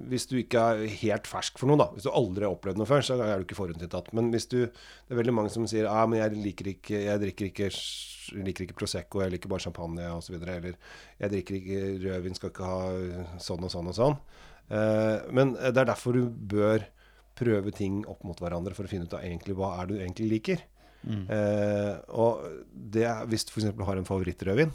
[0.10, 1.88] hvis du ikke er helt fersk for noe, da.
[1.94, 4.10] Hvis du aldri har opplevd noe før, så er du ikke forutinntatt.
[4.18, 7.22] Men hvis du Det er veldig mange som sier ah, men jeg liker ikke Jeg
[7.22, 10.39] drikker ikke, jeg liker ikke Prosecco, jeg liker bare champagne osv.
[10.39, 10.76] Eller
[11.20, 14.20] jeg drikker ikke rødvin, skal ikke ha sånn og sånn og sånn.
[14.74, 16.86] Eh, men det er derfor du bør
[17.38, 20.02] prøve ting opp mot hverandre for å finne ut av egentlig hva er det du
[20.04, 20.64] egentlig liker.
[21.04, 23.74] Eh, og det hvis du f.eks.
[23.76, 24.72] har en favorittrødvin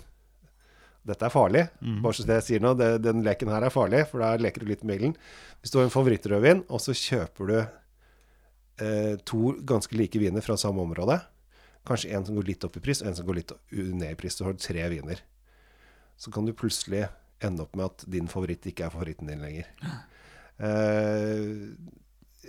[1.09, 1.65] dette er farlig.
[2.05, 4.65] Bare så det jeg sier nå, det, den leken her er farlig, for da leker
[4.65, 5.17] du litt med ilden.
[5.63, 10.59] Hvis du har en favorittrødvin, og så kjøper du eh, to ganske like viner fra
[10.61, 11.19] samme område,
[11.89, 14.19] kanskje en som går litt opp i pris, og en som går litt ned i
[14.19, 15.23] pris, så har du tre viner.
[16.19, 17.07] Så kan du plutselig
[17.45, 19.69] ende opp med at din favoritt ikke er favoritten din lenger.
[20.59, 21.45] Eh,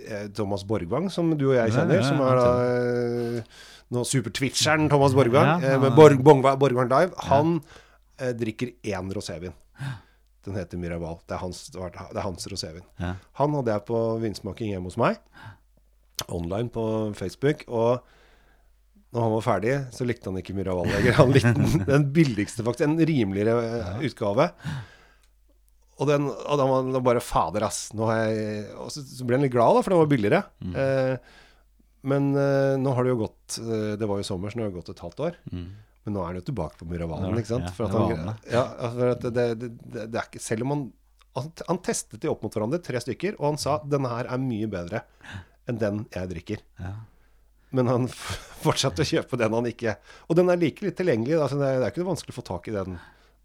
[0.06, 3.60] eh, Thomas Borgvang, som du og jeg kjenner, som er da eh,
[3.94, 7.60] nå super-twitcheren Thomas Borgvang, eh, med Borg, Borgvang Live, han
[8.40, 9.56] drikker én rosévin.
[10.44, 11.18] Den heter Miraval.
[11.28, 12.86] Det er hans, det er hans rosévin.
[13.00, 13.14] Ja.
[13.40, 15.20] Han hadde jeg på vinsmaking hjemme hos meg,
[16.28, 16.84] online på
[17.18, 17.66] Facebook.
[17.68, 18.00] Og
[19.10, 21.18] når han var ferdig, så likte han ikke Miraval lenger.
[21.18, 22.86] Han likte den, den billigste, faktisk.
[22.88, 23.92] En rimeligere ja.
[24.06, 24.48] utgave.
[26.00, 27.90] Og, den, og da var han bare Fader, ass.
[27.92, 30.42] Jeg, og så, så ble han litt glad, da, for den var billigere.
[30.72, 31.36] Eh,
[32.08, 34.70] men eh, nå har det jo gått eh, Det var jo sommer, så nå har
[34.70, 35.40] det gått et halvt år.
[36.06, 37.70] Men nå er han jo tilbake på Muravalen, ikke sant?
[37.76, 40.88] For han, ja, for at det, det, det, det er ikke Selv om han
[41.38, 44.40] han, han testet de opp mot hverandre, tre stykker, og han sa denne her er
[44.42, 45.04] mye bedre
[45.70, 46.64] enn den jeg drikker.
[46.80, 46.90] Ja.
[47.70, 48.08] Men han
[48.64, 49.92] fortsatte å kjøpe den han ikke
[50.26, 51.36] Og den er like litt tilgjengelig.
[51.38, 52.96] Altså det, er, det er ikke vanskelig å få tak i den,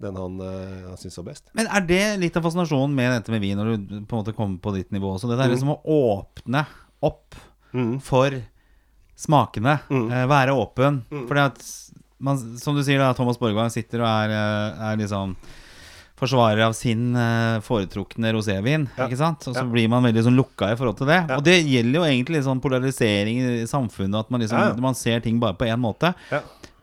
[0.01, 1.45] den han, uh, han syns var best.
[1.53, 4.33] Men er det litt av fascinasjonen med dette med vin, når du på en måte
[4.33, 5.29] kommer på ditt nivå også?
[5.29, 6.65] Det der liksom å åpne
[7.05, 7.37] opp
[7.75, 7.97] Mm.
[7.99, 8.31] for
[9.19, 9.79] smakene.
[9.91, 10.05] Mm.
[10.11, 11.01] eh, være åpen.
[11.27, 11.57] For at
[12.19, 15.35] man, som du sier, da, Thomas Borgvang sitter og er, eh, er liksom
[16.15, 18.85] forsvarer av sin eh, foretrukne rosévin.
[18.95, 19.07] Ja.
[19.09, 19.43] Ikke sant?
[19.49, 19.69] Og så Ja.
[19.69, 21.17] blir man veldig sånn lukka i forhold til det.
[21.29, 21.35] Ja.
[21.37, 25.39] Og det gjelder jo egentlig sånn polarisering i samfunnet, at man liksom man ser ting
[25.39, 26.13] bare på én måte.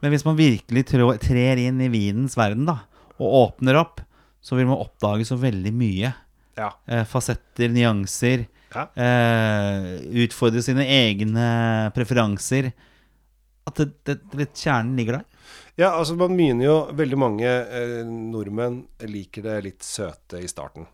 [0.02, 2.80] Men hvis man virkelig trå, trer inn i vinens verden, da,
[3.18, 4.00] og åpner opp,
[4.42, 6.12] så vil man oppdage så veldig mye.
[6.58, 6.72] Ja.
[6.86, 8.46] Eh, fasetter, nyanser.
[8.74, 8.86] Ja.
[8.96, 12.72] Eh, utfordre sine egne preferanser.
[13.68, 15.28] At det, det, litt kjernen ligger der.
[15.78, 20.86] Ja, altså man begynner jo Veldig mange eh, nordmenn liker det litt søte i starten.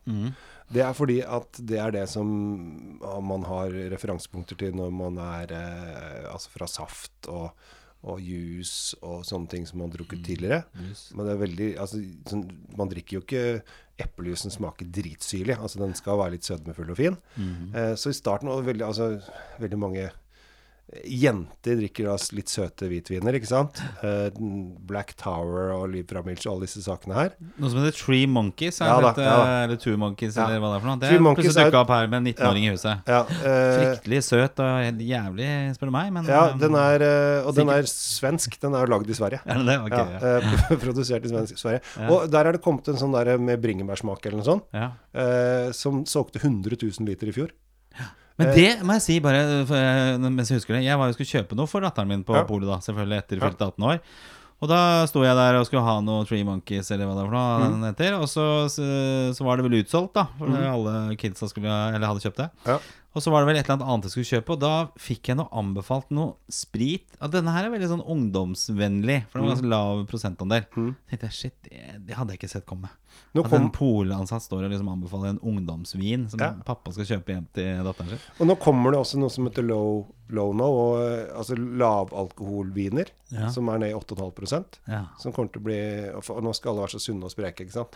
[0.68, 2.28] Det er fordi at det er det som
[3.24, 7.50] man har referansepunkter til når man er eh, Altså fra saft og,
[8.04, 10.62] og juice og sånne ting som man har drukket tidligere.
[11.16, 12.46] Men det er veldig Altså, sånn,
[12.78, 13.44] man drikker jo ikke
[13.98, 15.56] eplejusen smaker dritsyrlig.
[15.58, 17.16] Altså, den skal være litt sødmefull og fin.
[17.74, 19.08] Eh, så i starten det veldig Altså,
[19.58, 20.10] veldig mange
[21.04, 23.76] Jenter drikker da litt søte hvitviner, ikke sant?
[24.00, 24.30] Eh,
[24.88, 27.34] Black Tower og Libra Milch og alle disse sakene her.
[27.60, 29.50] Noe som heter Tree Monkeys, Ja da, ja da.
[29.66, 30.46] eller Two Monkeys, Ja.
[30.46, 30.96] eller hva det er for noe.
[31.02, 33.04] Det er plutselig dukka opp her med en 19-åring i huset.
[33.04, 36.10] Ja, eh, Fryktelig søt og jævlig, spør du meg.
[36.16, 38.58] Men ja eh, den er, uh, og den er svensk.
[38.64, 39.42] Den er lagd i Sverige.
[39.44, 39.78] Er det det?
[39.84, 40.76] Okay, Ja, ja.
[40.86, 41.84] produsert i svensk, Sverige.
[41.98, 42.08] Ja.
[42.16, 44.92] Og der er det kommet en sånn der med bringebærsmak eller noe sånt, ja.
[45.76, 47.52] som solgte 100 000 liter i fjor.
[48.38, 50.84] Men det må jeg si, bare for, eh, mens jeg husker det.
[50.86, 52.44] Jeg var jo skulle kjøpe noe for datteren min på Ja.
[52.44, 53.48] polet, da, selvfølgelig etter Ja.
[53.50, 54.00] fylte 18 år.
[54.60, 57.60] Og da sto jeg der og skulle ha noe Tree Monkeys, eller hva det var
[57.70, 57.82] Mm.
[57.94, 58.14] heter.
[58.18, 58.82] Og så, så,
[59.34, 60.24] så var det vel utsolgt, da.
[60.38, 62.50] For alle kidsa skulle, eller hadde kjøpt det.
[62.66, 62.78] Ja.
[63.18, 65.32] Og så var det vel et eller annet annet jeg skulle kjøpe, og da fikk
[65.32, 67.08] jeg noe anbefalt noe sprit.
[67.18, 70.68] Og denne her er veldig sånn ungdomsvennlig, for det var ganske lav prosentandel.
[71.10, 72.92] tenkte jeg, shit, det, det hadde jeg ikke sett komme.
[73.34, 76.52] Nå At kom- en polansatt står og liksom anbefaler en ungdomsvin som Ja.
[76.64, 78.22] pappa skal kjøpe hjem til datteren sin.
[78.38, 81.56] Og nå kommer det også noe som heter low, low no, og, eh, altså
[82.22, 83.48] lavalkoholviner, Ja.
[83.50, 85.04] som er ned i 8,5 Ja.
[85.18, 87.64] Som kommer til å bli Og og nå skal alle være så sunne og spreke,
[87.66, 87.94] ikke sant.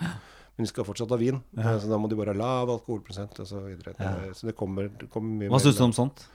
[0.56, 1.78] Men de skal fortsatt ha vin, ja.
[1.80, 3.72] så da må de bare ha lav alkoholprosent osv.
[3.80, 4.12] så ja.
[4.36, 6.26] Så det kommer, det kommer mye Hva syns du om sånt?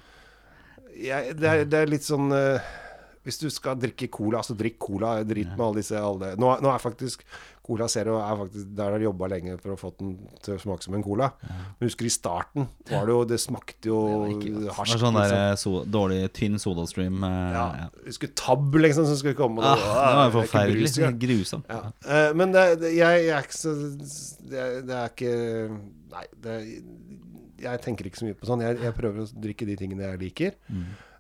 [0.98, 2.74] jeg, det, er, det er litt sånn eh,
[3.28, 5.18] Hvis du skal drikke cola, så drikk cola.
[5.28, 6.34] Drit med alle disse alle.
[6.40, 7.26] Nå, nå er faktisk
[7.68, 10.60] Cola Zero er faktisk, Der har de jobba lenge for å få den til å
[10.62, 11.28] smake som en cola.
[11.44, 13.98] Men husker i starten var det jo Det smakte jo
[14.40, 14.94] Det hasj.
[15.02, 15.42] sånn der liksom.
[15.52, 17.20] eh, so, dårlig, tynn sodastream.
[17.28, 17.90] eh, Ja, ja.
[18.06, 19.60] Husker Tab, liksom, som skulle komme.
[19.60, 20.80] og Ah, det det var- er forferdelig.
[20.80, 21.12] brus, ja.
[21.12, 21.64] Grusom.
[21.70, 21.82] Ja.
[22.08, 23.76] Eh, men det, det, jeg, jeg er ikke så
[24.48, 25.82] det, det er ikke
[26.16, 26.84] Nei, det,
[27.60, 28.62] jeg tenker ikke så mye på sånn.
[28.64, 30.52] Jeg, jeg prøver å drikke de tingene jeg liker.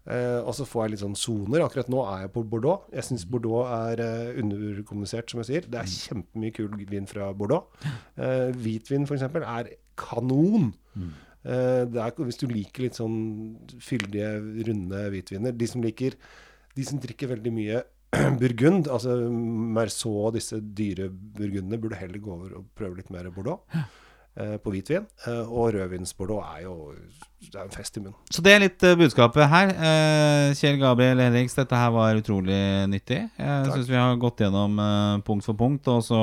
[0.07, 1.65] Eh, og så får jeg litt sånn soner.
[1.65, 2.87] Akkurat nå er jeg på Bordeaux.
[2.95, 5.67] Jeg syns Bordeaux er uh, underkommunisert, som jeg sier.
[5.67, 7.67] Det er kjempemye kul vin fra Bordeaux.
[8.15, 10.71] Uh, hvitvin, f.eks., er kanon.
[11.47, 13.19] Det er, hvis du liker litt sånn
[13.79, 14.33] fyldige,
[14.67, 16.17] runde hvitviner De som liker
[16.75, 17.77] De som drikker veldig mye
[18.41, 23.29] burgund, altså Merceau og disse dyre burgundene, burde heller gå over og prøve litt mer
[23.31, 23.63] Bordeaux
[24.61, 25.05] på hvitvin.
[25.25, 26.93] Eh, og rødvins-Bordeaux er jo
[27.41, 28.15] Det er en fest i munnen.
[28.33, 29.69] Så det er litt eh, budskapet her.
[29.73, 32.61] Eh, Kjell Gabriel Henriks, dette her var utrolig
[32.91, 33.21] nyttig.
[33.37, 36.21] Jeg syns vi har gått gjennom eh, punkt for punkt, og så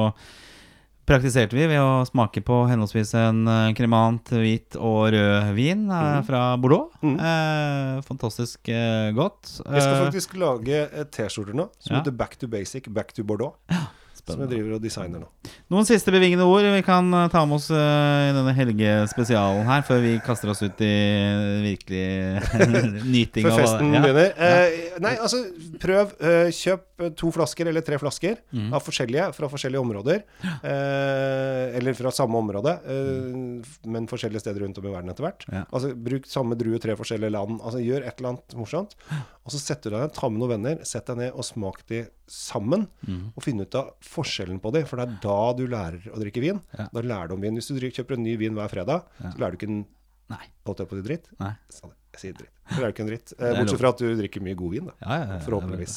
[1.04, 6.22] praktiserte vi ved å smake på henholdsvis en eh, kremant, hvit og rød vin mm.
[6.28, 6.94] fra Bordeaux.
[7.04, 9.58] Eh, fantastisk eh, godt.
[9.60, 10.80] Jeg skal Eh, faktisk lage
[11.12, 12.00] T-skjorter nå som Ja.
[12.00, 13.54] heter Back to Basic, Back to Bordeaux.
[14.24, 15.26] Som jeg driver og designer nå.
[15.72, 19.84] Noen siste bevingende ord vi kan eh, ta med oss eh, i denne helgespesialen her,
[19.84, 20.92] før vi kaster oss ut i
[21.66, 22.06] virkelig
[23.16, 24.00] nyting Før av festen ja.
[24.00, 24.32] begynner.
[24.32, 25.38] Eh, nei, altså,
[25.82, 26.12] prøv.
[26.20, 28.68] Uh, kjøp eh, to flasker eller tre flasker Mm.
[28.76, 30.20] av forskjellige fra forskjellige områder.
[30.62, 35.46] Uh, eller fra samme område, eh, men forskjellige steder rundt om i verden etter hvert.
[35.50, 35.64] Ja.
[35.74, 37.58] Altså, bruk samme drue tre forskjellige land.
[37.62, 38.94] Altså, gjør et eller annet morsomt.
[39.44, 41.82] Og så setter du deg ned, ta med noen venner, sett deg ned og smak
[41.90, 42.86] de sammen.
[43.08, 43.24] Mm.
[43.34, 46.44] Og finne ut av forskjellen på de, for det er da du lærer å drikke
[46.44, 46.62] vin.
[46.78, 46.88] Ja.
[46.94, 47.58] Da lærer du om vin.
[47.58, 49.84] Hvis du kjøper en ny vin hver fredag, så lærer du ikke en
[50.32, 50.40] Nei.
[50.64, 51.26] Holdt jeg på å si dritt?
[51.36, 51.52] Nei.
[52.14, 52.52] Jeg sier dritt.
[52.70, 53.32] Det er jo ikke en dritt.
[53.38, 54.98] Eh, bortsett fra at du drikker mye god vin, da.
[55.02, 55.96] Ja, ja, ja, Forhåpentligvis.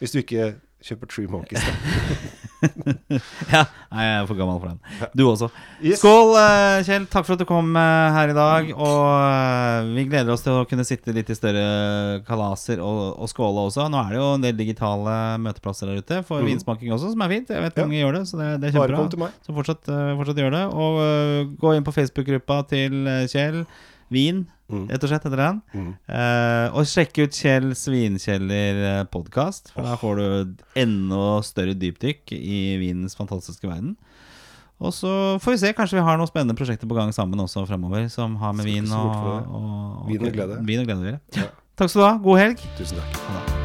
[0.00, 1.74] Hvis du ikke kjøper Tree Monkeys, da.
[3.52, 3.60] Ja,
[3.92, 4.78] nei, jeg er for gammel for den.
[5.16, 5.50] Du også.
[5.84, 5.98] Yes.
[6.00, 7.04] Skål, eh, Kjell.
[7.12, 8.70] Takk for at du kom eh, her i dag.
[8.72, 13.66] Og vi gleder oss til å kunne sitte litt i større kalaser og, og skåle
[13.68, 13.84] også.
[13.92, 17.34] Nå er det jo en del digitale møteplasser der ute for vinsmaking også, som er
[17.36, 17.52] fint.
[17.52, 17.88] Jeg vet Mm.
[17.90, 19.28] Mange gjør det, så det, det er kjempebra.
[19.44, 19.88] Så fortsatt,
[20.20, 20.64] fortsatt gjør det.
[20.72, 23.64] Og gå inn på Facebook-gruppa til Kjell.
[24.14, 24.86] Vin, Mm.
[24.88, 25.60] rett og slett, heter den.
[25.74, 25.90] Mm.
[26.08, 32.60] Uh, og sjekk ut Kjell Svinkjeller podkast, for da får du enda større dypdykk i
[32.80, 33.96] vinens fantastiske verden.
[34.84, 35.10] Og så
[35.40, 38.36] får vi se, kanskje vi har noen spennende prosjekter på gang sammen også fremover, som
[38.42, 40.62] har med vin og, og, og Vin og glede.
[40.66, 41.20] Vin og glede å gjøre.
[41.38, 41.52] Ja.
[41.74, 42.16] Takk skal du ha.
[42.24, 42.66] God helg.
[42.78, 43.63] Tusen takk.